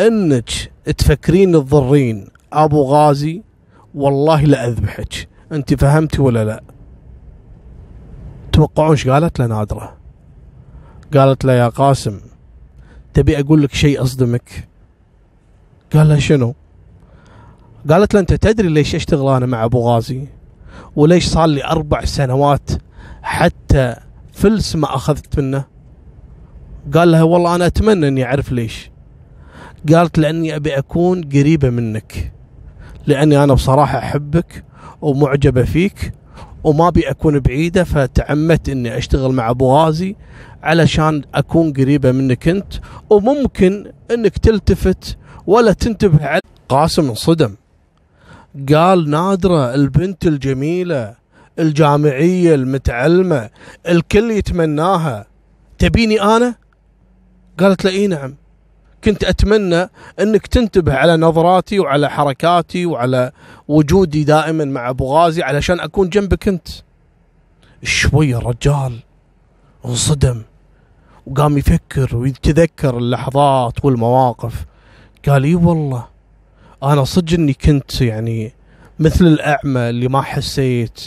إنك 0.00 0.50
تفكرين 0.98 1.52
تضرين 1.52 2.28
أبو 2.52 2.82
غازي 2.82 3.42
والله 3.94 4.42
لاذبحك 4.42 5.28
أنت 5.52 5.74
فهمتي 5.74 6.22
ولا 6.22 6.44
لا؟ 6.44 6.62
توقعون 8.52 8.90
إيش 8.90 9.08
قالت 9.08 9.38
له 9.38 9.46
نادرة؟ 9.46 9.96
قالت 11.14 11.44
له 11.44 11.52
يا 11.52 11.68
قاسم 11.68 12.20
تبي 13.14 13.40
أقول 13.40 13.62
لك 13.62 13.74
شيء 13.74 14.02
أصدمك؟ 14.02 14.68
قال 15.92 16.08
له 16.08 16.18
شنو؟ 16.18 16.54
قالت 17.90 18.14
له 18.14 18.20
أنت 18.20 18.34
تدري 18.34 18.68
ليش 18.68 18.94
أشتغل 18.94 19.28
أنا 19.28 19.46
مع 19.46 19.64
أبو 19.64 19.80
غازي؟ 19.80 20.26
وليش 20.96 21.26
صار 21.26 21.46
لي 21.46 21.64
أربع 21.64 22.04
سنوات 22.04 22.70
حتى 23.22 23.94
فلس 24.32 24.76
ما 24.76 24.94
أخذت 24.94 25.38
منه؟ 25.38 25.64
قال 26.94 27.10
لها 27.12 27.22
والله 27.22 27.54
أنا 27.54 27.66
أتمنى 27.66 28.08
إني 28.08 28.24
أعرف 28.24 28.52
ليش. 28.52 28.90
قالت 29.92 30.18
لأني 30.18 30.56
أبي 30.56 30.78
أكون 30.78 31.22
قريبة 31.22 31.70
منك 31.70 32.32
لأني 33.06 33.44
أنا 33.44 33.54
بصراحة 33.54 33.98
أحبك 33.98 34.64
ومعجبة 35.02 35.62
فيك 35.64 36.12
وما 36.64 36.88
أبي 36.88 37.10
أكون 37.10 37.38
بعيدة 37.40 37.84
فتعمدت 37.84 38.68
إني 38.68 38.98
أشتغل 38.98 39.32
مع 39.32 39.50
أبو 39.50 39.72
غازي 39.76 40.16
علشان 40.62 41.22
أكون 41.34 41.72
قريبة 41.72 42.12
منك 42.12 42.48
أنت 42.48 42.72
وممكن 43.10 43.92
إنك 44.10 44.38
تلتفت 44.38 45.16
ولا 45.46 45.72
تنتبه 45.72 46.26
على 46.26 46.40
قاسم 46.68 47.08
انصدم 47.08 47.54
قال 48.74 49.10
نادرة 49.10 49.74
البنت 49.74 50.26
الجميلة 50.26 51.14
الجامعية 51.58 52.54
المتعلمة 52.54 53.50
الكل 53.88 54.30
يتمناها. 54.30 55.26
تبيني 55.78 56.22
أنا؟ 56.22 56.54
قالت 57.60 57.84
له 57.84 57.90
إي 57.90 58.06
نعم. 58.06 58.36
كنت 59.04 59.24
أتمنى 59.24 59.90
إنك 60.20 60.46
تنتبه 60.46 60.94
على 60.94 61.16
نظراتي 61.16 61.78
وعلى 61.78 62.10
حركاتي 62.10 62.86
وعلى 62.86 63.32
وجودي 63.68 64.24
دائما 64.24 64.64
مع 64.64 64.90
أبو 64.90 65.14
غازي 65.14 65.42
علشان 65.42 65.80
أكون 65.80 66.08
جنبك 66.08 66.48
أنت. 66.48 66.68
شوية 67.82 68.38
الرجال 68.38 68.98
انصدم. 69.84 70.42
وقام 71.26 71.58
يفكر 71.58 72.16
ويتذكر 72.16 72.98
اللحظات 72.98 73.84
والمواقف. 73.84 74.64
قال 75.28 75.44
إي 75.44 75.54
والله. 75.54 76.17
أنا 76.82 77.04
صدق 77.04 77.32
إني 77.34 77.52
كنت 77.52 78.00
يعني 78.00 78.52
مثل 78.98 79.26
الأعمى 79.26 79.80
اللي 79.80 80.08
ما 80.08 80.22
حسيت. 80.22 81.00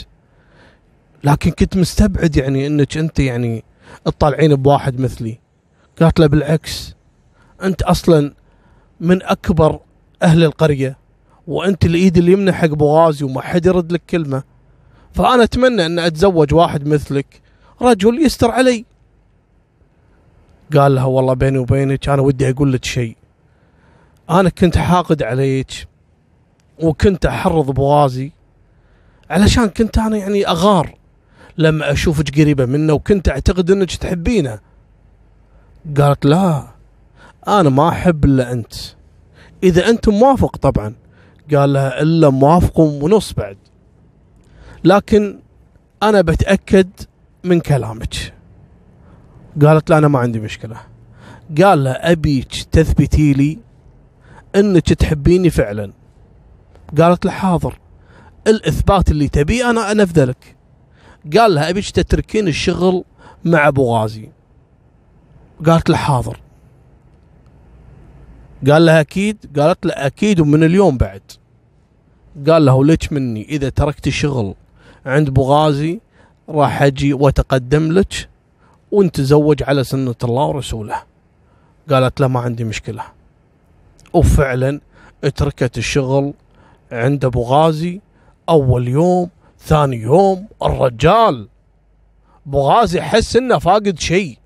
لكن 1.24 1.50
كنت 1.50 1.76
مستبعد 1.76 2.36
يعني 2.36 2.66
إنك 2.66 2.98
أنت 2.98 3.18
يعني 3.18 3.64
تطالعين 4.04 4.54
بواحد 4.54 5.00
مثلي. 5.00 5.38
قالت 6.00 6.20
له 6.20 6.26
بالعكس 6.26 6.94
أنت 7.62 7.82
أصلا 7.82 8.34
من 9.00 9.22
أكبر 9.22 9.80
أهل 10.22 10.44
القرية 10.44 10.96
وأنت 11.46 11.84
الإيد 11.84 12.18
اليمنى 12.18 12.52
حق 12.52 12.66
بوغازي 12.66 13.24
وما 13.24 13.40
حد 13.40 13.66
يرد 13.66 13.92
لك 13.92 14.02
كلمة. 14.10 14.42
فأنا 15.12 15.42
أتمنى 15.42 15.86
إن 15.86 15.98
أتزوج 15.98 16.54
واحد 16.54 16.86
مثلك. 16.86 17.40
رجل 17.82 18.18
يستر 18.18 18.50
علي. 18.50 18.84
قال 20.76 20.94
لها 20.94 21.04
والله 21.04 21.34
بيني 21.34 21.58
وبينك 21.58 22.08
أنا 22.08 22.22
ودي 22.22 22.50
أقول 22.50 22.72
لك 22.72 22.84
شيء. 22.84 23.16
أنا 24.32 24.48
كنت 24.48 24.78
حاقد 24.78 25.22
عليك 25.22 25.88
وكنت 26.82 27.26
أحرض 27.26 27.70
بوغازي 27.70 28.32
علشان 29.30 29.68
كنت 29.68 29.98
أنا 29.98 30.16
يعني 30.16 30.46
أغار 30.46 30.94
لما 31.58 31.92
أشوفك 31.92 32.40
قريبة 32.40 32.64
منه 32.66 32.92
وكنت 32.92 33.28
أعتقد 33.28 33.70
أنك 33.70 33.94
تحبينه. 33.94 34.58
قالت 35.98 36.24
لا 36.24 36.66
أنا 37.48 37.70
ما 37.70 37.88
أحب 37.88 38.24
إلا 38.24 38.52
أنت. 38.52 38.74
إذا 39.62 39.88
أنت 39.88 40.08
موافق 40.08 40.56
طبعا. 40.56 40.94
قال 41.54 41.72
لها 41.72 42.02
إلا 42.02 42.30
موافق 42.30 42.80
ونص 42.80 43.32
بعد. 43.32 43.56
لكن 44.84 45.38
أنا 46.02 46.20
بتأكد 46.20 46.90
من 47.44 47.60
كلامك. 47.60 48.34
قالت 49.62 49.90
لا 49.90 49.98
أنا 49.98 50.08
ما 50.08 50.18
عندي 50.18 50.40
مشكلة. 50.40 50.76
قال 51.62 51.84
لها 51.84 52.12
أبيك 52.12 52.62
تثبتي 52.72 53.32
لي 53.32 53.58
انك 54.56 54.92
تحبيني 54.92 55.50
فعلا. 55.50 55.92
قالت 56.98 57.24
له 57.24 57.30
حاضر. 57.30 57.78
الاثبات 58.46 59.10
اللي 59.10 59.28
تبيه 59.28 59.70
أنا 59.70 59.92
انفذ 59.92 60.24
لك 60.24 60.56
قال 61.36 61.54
لها 61.54 61.70
ابيك 61.70 61.90
تتركين 61.90 62.48
الشغل 62.48 63.04
مع 63.44 63.68
أبو 63.68 63.96
غازي. 63.96 64.28
قالت 65.66 65.90
له 65.90 65.96
حاضر. 65.96 66.40
قال 68.70 68.86
لها 68.86 69.00
أكيد. 69.00 69.60
قالت 69.60 69.86
له 69.86 69.92
أكيد 69.92 70.40
ومن 70.40 70.64
اليوم 70.64 70.96
بعد. 70.96 71.22
قال 72.48 72.64
له 72.64 72.84
ليش 72.84 73.12
مني؟ 73.12 73.48
إذا 73.48 73.68
تركت 73.68 74.06
الشغل 74.06 74.54
عند 75.06 75.30
بغازي 75.30 76.00
راح 76.48 76.82
أجي 76.82 77.12
وأتقدم 77.12 77.92
لك 77.92 78.28
ونتزوج 78.92 79.62
على 79.62 79.84
سنة 79.84 80.14
الله 80.24 80.44
ورسوله. 80.44 81.02
قالت 81.90 82.20
له 82.20 82.28
ما 82.28 82.40
عندي 82.40 82.64
مشكلة. 82.64 83.02
وفعلا 84.12 84.80
تركت 85.36 85.78
الشغل 85.78 86.34
عند 86.92 87.24
أبو 87.24 87.42
غازي 87.42 88.00
أول 88.48 88.88
يوم 88.88 89.30
ثاني 89.58 89.96
يوم 89.96 90.46
الرجال. 90.62 91.48
أبو 92.46 92.60
غازي 92.60 93.00
حس 93.00 93.36
إنه 93.36 93.58
فاقد 93.58 93.98
شيء 93.98 94.38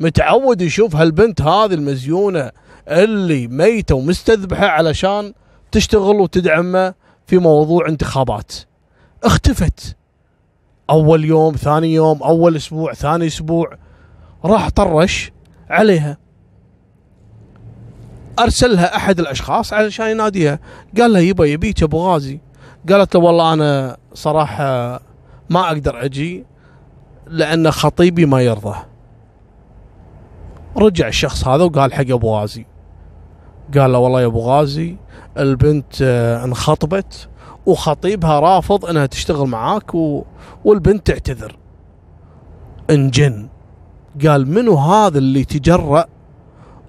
متعود 0.00 0.62
يشوف 0.62 0.96
هالبنت 0.96 1.42
هذه 1.42 1.74
المزيونة 1.74 2.50
اللي 2.88 3.48
ميتة 3.48 3.94
ومستذبحة 3.94 4.66
علشان 4.66 5.32
تشتغل 5.72 6.20
وتدعمه 6.20 6.94
في 7.26 7.38
موضوع 7.38 7.88
انتخابات. 7.88 8.52
اختفت. 9.24 9.96
أول 10.90 11.24
يوم 11.24 11.54
ثاني 11.54 11.94
يوم 11.94 12.22
أول 12.22 12.56
أسبوع 12.56 12.92
ثاني 12.92 13.26
أسبوع 13.26 13.78
راح 14.44 14.70
طرش 14.70 15.32
عليها. 15.70 16.23
أرسلها 18.38 18.96
أحد 18.96 19.20
الأشخاص 19.20 19.72
علشان 19.72 20.10
يناديها. 20.10 20.58
قال 21.00 21.12
لها 21.12 21.20
يبا 21.20 21.44
يبيك 21.44 21.82
أبو 21.82 21.98
غازي. 21.98 22.40
قالت 22.88 23.14
له 23.14 23.20
والله 23.20 23.52
أنا 23.52 23.96
صراحة 24.14 25.00
ما 25.50 25.66
أقدر 25.66 26.04
أجي 26.04 26.44
لأن 27.26 27.70
خطيبي 27.70 28.26
ما 28.26 28.42
يرضى. 28.42 28.76
رجع 30.76 31.08
الشخص 31.08 31.48
هذا 31.48 31.64
وقال 31.64 31.92
حق 31.94 32.10
أبو 32.10 32.34
غازي. 32.36 32.66
قال 33.78 33.92
له 33.92 33.98
والله 33.98 34.20
يا 34.20 34.26
أبو 34.26 34.40
غازي 34.40 34.96
البنت 35.38 36.02
انخطبت 36.44 37.28
وخطيبها 37.66 38.40
رافض 38.40 38.86
إنها 38.86 39.06
تشتغل 39.06 39.48
معاك 39.48 39.94
و... 39.94 40.24
والبنت 40.64 41.06
تعتذر. 41.06 41.56
انجن. 42.90 43.48
قال 44.26 44.50
منو 44.50 44.74
هذا 44.74 45.18
اللي 45.18 45.44
تجرأ 45.44 46.04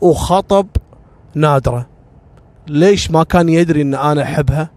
وخطب 0.02 0.68
نادرة. 1.36 1.88
ليش 2.68 3.12
ما 3.12 3.24
كان 3.24 3.50
يدري 3.50 3.82
إن 3.82 3.96
أنا 3.96 4.24
أحبها؟ 4.24 4.70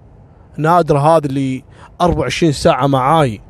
نادرة 0.56 0.98
هذا 0.98 1.26
اللي 1.26 1.64
24 2.00 2.52
ساعة 2.52 2.86
معاي 2.86 3.40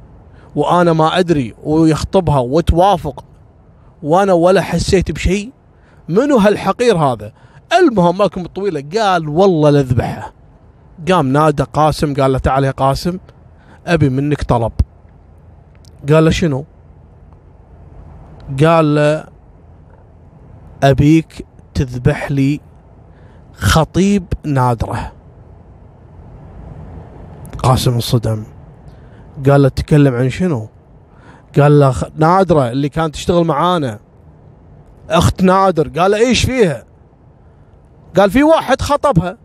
وأنا 0.57 0.93
ما 0.93 1.19
أدري 1.19 1.55
ويخطبها 1.65 2.39
وتوافق 2.39 3.25
وأنا 4.03 4.33
ولا 4.33 4.63
حسيت 4.63 5.11
بشيء. 5.11 5.53
منو 6.09 6.37
هالحقير 6.37 6.97
هذا؟ 6.99 7.33
المهم 7.79 8.19
ماكم 8.19 8.45
الطويلة 8.45 8.85
قال 9.01 9.29
والله 9.29 9.71
لذبحه. 9.71 10.33
قام 11.11 11.33
نادى 11.33 11.63
قاسم 11.63 12.15
قال 12.15 12.33
له 12.33 12.39
تعال 12.39 12.65
يا 12.65 12.71
قاسم 12.71 13.19
أبي 13.87 14.09
منك 14.09 14.43
طلب. 14.43 14.73
قال 16.13 16.25
له 16.25 16.31
شنو؟ 16.31 16.65
قال 18.65 18.95
له 18.95 19.25
أبيك 20.83 21.47
تذبح 21.75 22.31
لي 22.31 22.61
خطيب 23.59 24.25
نادره. 24.45 25.13
قاسم 27.63 27.95
انصدم 27.95 28.45
قال 29.49 29.63
له 29.63 29.69
تكلم 29.69 30.15
عن 30.15 30.31
شنو؟ 30.31 30.69
قال 31.59 31.81
له 31.81 31.95
نادره 32.17 32.71
اللي 32.71 32.89
كانت 32.89 33.15
تشتغل 33.15 33.45
معانا. 33.45 33.99
أخت 35.11 35.43
نادر. 35.43 35.89
قال 35.89 36.11
له 36.11 36.17
إيش 36.17 36.45
فيها؟ 36.45 36.85
قال 38.17 38.31
في 38.31 38.43
واحد 38.43 38.83
خطبها. 38.83 39.39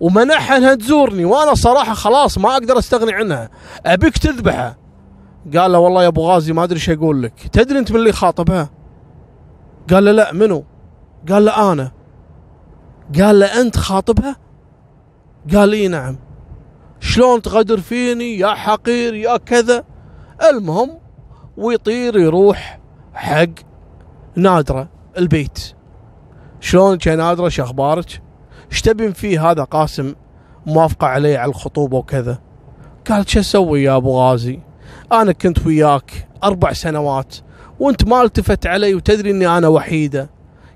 ومنعها 0.00 0.56
انها 0.56 0.74
تزورني 0.74 1.24
وأنا 1.24 1.54
صراحة 1.54 1.94
خلاص 1.94 2.38
ما 2.38 2.52
أقدر 2.52 2.78
أستغني 2.78 3.12
عنها. 3.12 3.50
أبيك 3.86 4.18
تذبحها 4.18 4.76
قال 5.56 5.72
له 5.72 5.78
والله 5.78 6.02
يا 6.02 6.08
أبو 6.08 6.30
غازي 6.30 6.52
ما 6.52 6.64
أدري 6.64 6.76
إيش 6.76 6.90
أقول 6.90 7.22
لك. 7.22 7.32
تدري 7.52 7.78
أنت 7.78 7.92
من 7.92 7.96
اللي 7.96 8.12
خاطبها؟ 8.12 8.70
قال 9.90 10.04
له 10.04 10.12
لا 10.12 10.32
منو؟ 10.32 10.64
قال 11.28 11.44
له 11.44 11.72
أنا. 11.72 11.99
قال 13.18 13.38
له 13.38 13.60
أنت 13.60 13.76
خاطبها؟ 13.76 14.36
قال 15.54 15.68
لي 15.68 15.88
نعم. 15.88 16.18
شلون 17.00 17.42
تغدر 17.42 17.80
فيني؟ 17.80 18.38
يا 18.38 18.54
حقير 18.54 19.14
يا 19.14 19.36
كذا. 19.36 19.84
المهم 20.50 20.98
ويطير 21.56 22.18
يروح 22.18 22.80
حق 23.14 23.46
نادرة 24.36 24.88
البيت. 25.18 25.72
شلون 26.60 26.98
يا 27.06 27.16
نادرة؟ 27.16 27.48
شو 27.48 27.62
أخبارك؟ 27.62 28.22
إيش 28.72 28.80
تبين 28.80 29.12
فيه 29.12 29.50
هذا 29.50 29.64
قاسم؟ 29.64 30.14
موافقة 30.66 31.06
عليه 31.06 31.38
على 31.38 31.48
الخطوبة 31.48 31.96
وكذا. 31.96 32.38
قالت 33.10 33.28
شو 33.28 33.40
أسوي 33.40 33.82
يا 33.82 33.96
أبو 33.96 34.18
غازي؟ 34.18 34.60
أنا 35.12 35.32
كنت 35.32 35.66
وياك 35.66 36.28
أربع 36.44 36.72
سنوات 36.72 37.36
وأنت 37.80 38.04
ما 38.04 38.22
التفت 38.22 38.66
علي 38.66 38.94
وتدري 38.94 39.30
إني 39.30 39.58
أنا 39.58 39.68
وحيدة. 39.68 40.30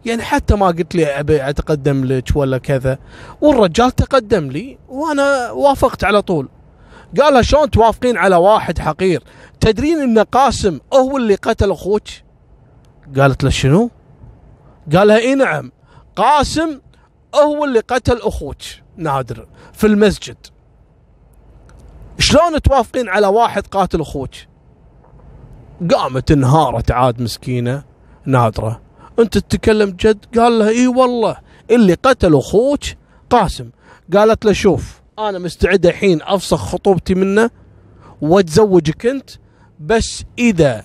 يعني 0.06 0.22
حتى 0.22 0.54
ما 0.54 0.66
قلت 0.66 0.94
لي 0.94 1.06
أبي 1.06 1.48
أتقدم 1.48 2.04
لك 2.04 2.28
ولا 2.34 2.58
كذا. 2.58 2.98
والرجال 3.40 3.90
تقدم 3.90 4.50
لي 4.50 4.78
وأنا 4.88 5.50
وافقت 5.50 6.04
على 6.04 6.22
طول. 6.22 6.48
قالها 7.20 7.42
شلون 7.42 7.70
توافقين 7.70 8.16
على 8.16 8.36
واحد 8.36 8.78
حقير؟ 8.78 9.22
تدرين 9.60 10.00
إن 10.00 10.18
قاسم 10.18 10.80
هو 10.94 11.16
اللي 11.16 11.34
قتل 11.34 11.70
أخوك؟ 11.70 12.02
قالت 13.16 13.44
له 13.44 13.50
شنو؟ 13.50 13.90
قالها 14.92 15.18
إي 15.18 15.34
نعم 15.34 15.72
قاسم 16.16 16.80
هو 17.34 17.64
اللي 17.64 17.80
قتل 17.80 18.20
أخوك. 18.22 18.56
نادر 18.96 19.46
في 19.72 19.86
المسجد. 19.86 20.36
شلون 22.18 22.62
توافقين 22.62 23.08
على 23.08 23.26
واحد 23.26 23.66
قاتل 23.66 24.00
أخوك؟ 24.00 24.30
قامت 25.94 26.30
انهارت 26.30 26.90
عاد 26.90 27.22
مسكينة 27.22 27.84
نادرة. 28.26 28.83
انت 29.18 29.38
تتكلم 29.38 29.90
جد؟ 29.90 30.24
قال 30.38 30.58
لها 30.58 30.68
إي 30.68 30.86
والله. 30.86 31.36
اللي 31.70 31.94
قتل 31.94 32.36
أخوك 32.36 32.80
قاسم. 33.30 33.70
قالت 34.14 34.44
له 34.44 34.52
شوف 34.52 35.00
أنا 35.18 35.38
مستعد 35.38 35.86
الحين 35.86 36.22
أفسخ 36.22 36.56
خطوبتي 36.56 37.14
منه 37.14 37.50
وأتزوجك 38.20 39.06
أنت. 39.06 39.30
بس 39.80 40.24
إذا 40.38 40.84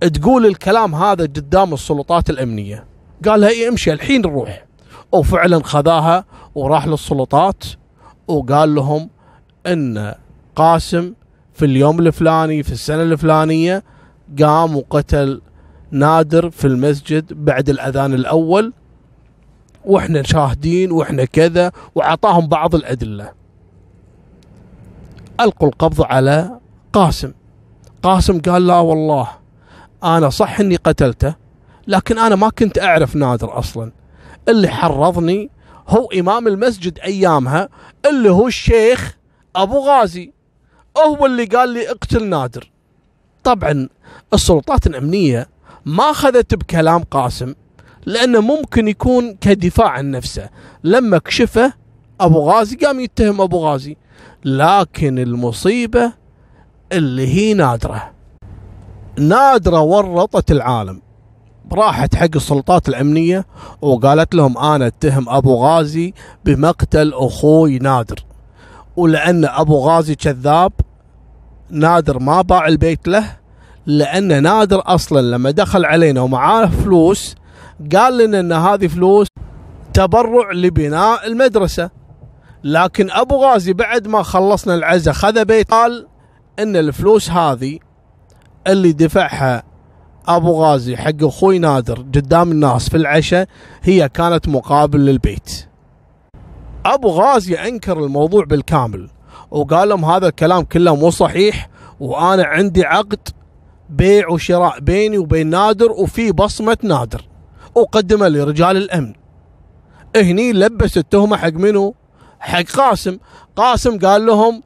تقول 0.00 0.46
الكلام 0.46 0.94
هذا 0.94 1.24
قدام 1.24 1.74
السلطات 1.74 2.30
الأمنية. 2.30 2.84
قال 3.28 3.40
لها 3.40 3.48
إيه 3.48 3.68
امشي 3.68 3.92
الحين 3.92 4.20
نروح. 4.20 4.66
وفعلا 5.12 5.62
خذاها 5.62 6.24
وراح 6.54 6.86
للسلطات 6.86 7.64
وقال 8.28 8.74
لهم 8.74 9.10
إن 9.66 10.14
قاسم 10.56 11.14
في 11.52 11.64
اليوم 11.64 11.98
الفلاني 11.98 12.62
في 12.62 12.72
السنة 12.72 13.02
الفلانية 13.02 13.84
قام 14.42 14.76
وقتل 14.76 15.40
نادر 15.92 16.50
في 16.50 16.66
المسجد 16.66 17.44
بعد 17.44 17.68
الأذان 17.68 18.14
الأول 18.14 18.72
وإحنا 19.84 20.22
شاهدين 20.22 20.92
وإحنا 20.92 21.24
كذا 21.24 21.72
وأعطاهم 21.94 22.46
بعض 22.46 22.74
الأدلة. 22.74 23.32
ألقوا 25.40 25.68
القبض 25.68 26.02
على 26.02 26.58
قاسم. 26.92 27.32
قاسم 28.02 28.40
قال 28.40 28.66
لا 28.66 28.78
والله 28.78 29.28
أنا 30.04 30.30
صح 30.30 30.60
إني 30.60 30.76
قتلته 30.76 31.34
لكن 31.86 32.18
أنا 32.18 32.36
ما 32.36 32.48
كنت 32.48 32.78
أعرف 32.78 33.16
نادر 33.16 33.58
أصلا. 33.58 33.92
اللي 34.48 34.68
حرضني 34.68 35.50
هو 35.88 36.06
إمام 36.06 36.48
المسجد 36.48 36.98
أيامها 36.98 37.68
اللي 38.06 38.30
هو 38.30 38.46
الشيخ 38.46 39.16
أبو 39.56 39.78
غازي. 39.78 40.32
هو 41.06 41.26
اللي 41.26 41.44
قال 41.44 41.68
لي 41.68 41.90
اقتل 41.90 42.28
نادر. 42.28 42.70
طبعا 43.44 43.88
السلطات 44.34 44.86
الأمنية 44.86 45.51
ما 45.84 46.10
أخذت 46.10 46.54
بكلام 46.54 47.02
قاسم 47.02 47.54
لأنه 48.06 48.40
ممكن 48.40 48.88
يكون 48.88 49.34
كدفاع 49.34 49.88
عن 49.88 50.10
نفسه. 50.10 50.48
لما 50.84 51.18
كشفه 51.18 51.72
أبو 52.20 52.50
غازي 52.50 52.76
قام 52.76 53.00
يتهم 53.00 53.40
أبو 53.40 53.58
غازي. 53.58 53.96
لكن 54.44 55.18
المصيبة 55.18 56.12
اللي 56.92 57.28
هي 57.28 57.54
نادرة. 57.54 58.12
نادرة 59.18 59.80
ورطت 59.80 60.50
العالم. 60.50 61.02
راحت 61.72 62.14
حق 62.14 62.28
السلطات 62.34 62.88
الأمنية 62.88 63.46
وقالت 63.82 64.34
لهم 64.34 64.58
أنا 64.58 64.86
أتهم 64.86 65.28
أبو 65.28 65.54
غازي 65.54 66.14
بمقتل 66.44 67.12
أخوي 67.14 67.78
نادر. 67.78 68.24
ولأن 68.96 69.44
أبو 69.44 69.78
غازي 69.78 70.14
كذاب 70.14 70.72
نادر 71.70 72.18
ما 72.18 72.42
باع 72.42 72.66
البيت 72.66 73.08
له 73.08 73.41
لأن 73.86 74.42
نادر 74.42 74.82
أصلا 74.86 75.20
لما 75.20 75.50
دخل 75.50 75.84
علينا 75.84 76.20
ومعاه 76.20 76.66
فلوس 76.66 77.34
قال 77.96 78.18
لنا 78.18 78.40
إن 78.40 78.52
هذه 78.52 78.86
فلوس 78.86 79.26
تبرع 79.94 80.52
لبناء 80.52 81.26
المدرسة. 81.26 81.90
لكن 82.64 83.10
أبو 83.10 83.36
غازي 83.36 83.72
بعد 83.72 84.08
ما 84.08 84.22
خلصنا 84.22 84.74
العزة 84.74 85.12
خذ 85.12 85.44
بيت 85.44 85.70
قال 85.70 86.06
إن 86.58 86.76
الفلوس 86.76 87.30
هذه 87.30 87.78
اللي 88.66 88.92
دفعها 88.92 89.62
أبو 90.28 90.62
غازي 90.62 90.96
حق 90.96 91.22
أخوي 91.22 91.58
نادر 91.58 91.98
قدام 91.98 92.50
الناس 92.50 92.88
في 92.88 92.96
العشاء 92.96 93.48
هي 93.82 94.08
كانت 94.08 94.48
مقابل 94.48 95.00
للبيت. 95.00 95.68
أبو 96.86 97.08
غازي 97.08 97.54
أنكر 97.54 98.04
الموضوع 98.04 98.44
بالكامل 98.44 99.08
وقال 99.50 99.88
لهم 99.88 100.04
هذا 100.04 100.28
الكلام 100.28 100.62
كله 100.62 100.96
مو 100.96 101.10
صحيح 101.10 101.68
وأنا 102.00 102.44
عندي 102.44 102.84
عقد 102.84 103.28
بيع 103.92 104.28
وشراء 104.28 104.80
بيني 104.80 105.18
وبين 105.18 105.46
نادر 105.46 105.92
وفي 105.92 106.32
بصمة 106.32 106.78
نادر 106.82 107.24
وقدمه 107.74 108.28
لرجال 108.28 108.76
الأمن. 108.76 109.12
هني 110.16 110.52
لبس 110.52 110.98
التهمة 110.98 111.36
حق 111.36 111.52
منو؟ 111.52 111.94
حق 112.40 112.62
قاسم. 112.62 113.18
قاسم 113.56 113.98
قال 113.98 114.26
لهم 114.26 114.62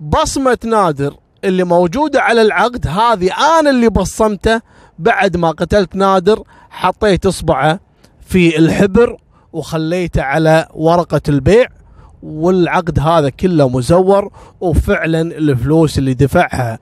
بصمة 0.00 0.58
نادر 0.64 1.14
اللي 1.44 1.64
موجودة 1.64 2.20
على 2.20 2.42
العقد 2.42 2.86
هذه 2.86 3.58
أنا 3.58 3.70
اللي 3.70 3.88
بصمته. 3.88 4.60
بعد 4.98 5.36
ما 5.36 5.50
قتلت 5.50 5.96
نادر 5.96 6.42
حطيت 6.70 7.26
إصبعه 7.26 7.80
في 8.20 8.58
الحبر 8.58 9.16
وخليته 9.52 10.22
على 10.22 10.68
ورقة 10.74 11.20
البيع 11.28 11.66
والعقد 12.22 12.98
هذا 12.98 13.28
كله 13.28 13.68
مزور 13.68 14.32
وفعلا 14.60 15.20
الفلوس 15.20 15.98
اللي 15.98 16.14
دفعها. 16.14 16.78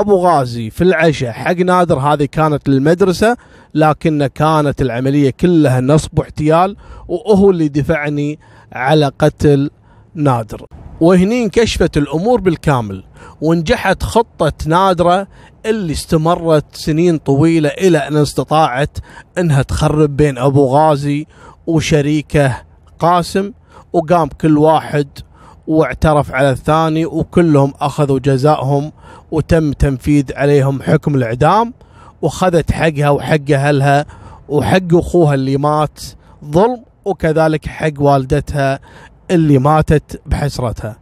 أبو 0.00 0.16
غازي 0.16 0.70
في 0.70 0.84
العشاء 0.84 1.32
حق 1.32 1.52
نادر 1.56 1.98
هذه 1.98 2.24
كانت 2.24 2.68
للمدرسه 2.68 3.36
لكن 3.74 4.26
كانت 4.26 4.82
العملية 4.82 5.30
كلها 5.30 5.80
نصب 5.80 6.18
واحتيال 6.18 6.76
وهو 7.08 7.50
اللي 7.50 7.68
دفعني 7.68 8.38
على 8.72 9.10
قتل 9.18 9.70
نادر. 10.14 10.66
وهني 11.00 11.42
انكشفت 11.44 11.96
الأمور 11.96 12.40
بالكامل 12.40 13.04
ونجحت 13.40 14.02
خطة 14.02 14.52
نادرة 14.66 15.26
اللي 15.66 15.92
استمرت 15.92 16.64
سنين 16.76 17.18
طويلة 17.18 17.68
إلى 17.68 17.98
أن 17.98 18.16
استطاعت 18.16 18.98
أنها 19.38 19.62
تخرب 19.62 20.16
بين 20.16 20.38
أبو 20.38 20.66
غازي 20.66 21.26
وشريكه 21.66 22.56
قاسم 22.98 23.52
وقام 23.92 24.28
كل 24.28 24.58
واحد 24.58 25.08
واعترف 25.66 26.32
على 26.32 26.50
الثاني 26.50 27.06
وكلهم 27.06 27.72
أخذوا 27.80 28.18
جزائهم 28.18 28.92
وتم 29.30 29.72
تنفيذ 29.72 30.24
عليهم 30.36 30.82
حكم 30.82 31.14
الإعدام 31.14 31.74
وخذت 32.22 32.72
حقها 32.72 33.10
وحق 33.10 33.50
أهلها 33.50 34.06
وحق 34.48 34.94
أخوها 34.94 35.34
اللي 35.34 35.56
مات 35.56 36.00
ظلم 36.44 36.84
وكذلك 37.04 37.66
حق 37.66 37.92
والدتها 37.98 38.80
اللي 39.30 39.58
ماتت 39.58 40.20
بحسرتها. 40.26 40.96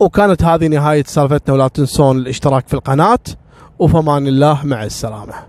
وكانت 0.00 0.42
هذه 0.42 0.66
نهاية 0.66 1.04
سالفتنا 1.06 1.54
ولا 1.54 1.68
تنسون 1.68 2.18
الاشتراك 2.18 2.68
في 2.68 2.74
القناة. 2.74 3.18
وفمان 3.78 4.26
الله 4.26 4.66
مع 4.66 4.84
السلامة. 4.84 5.48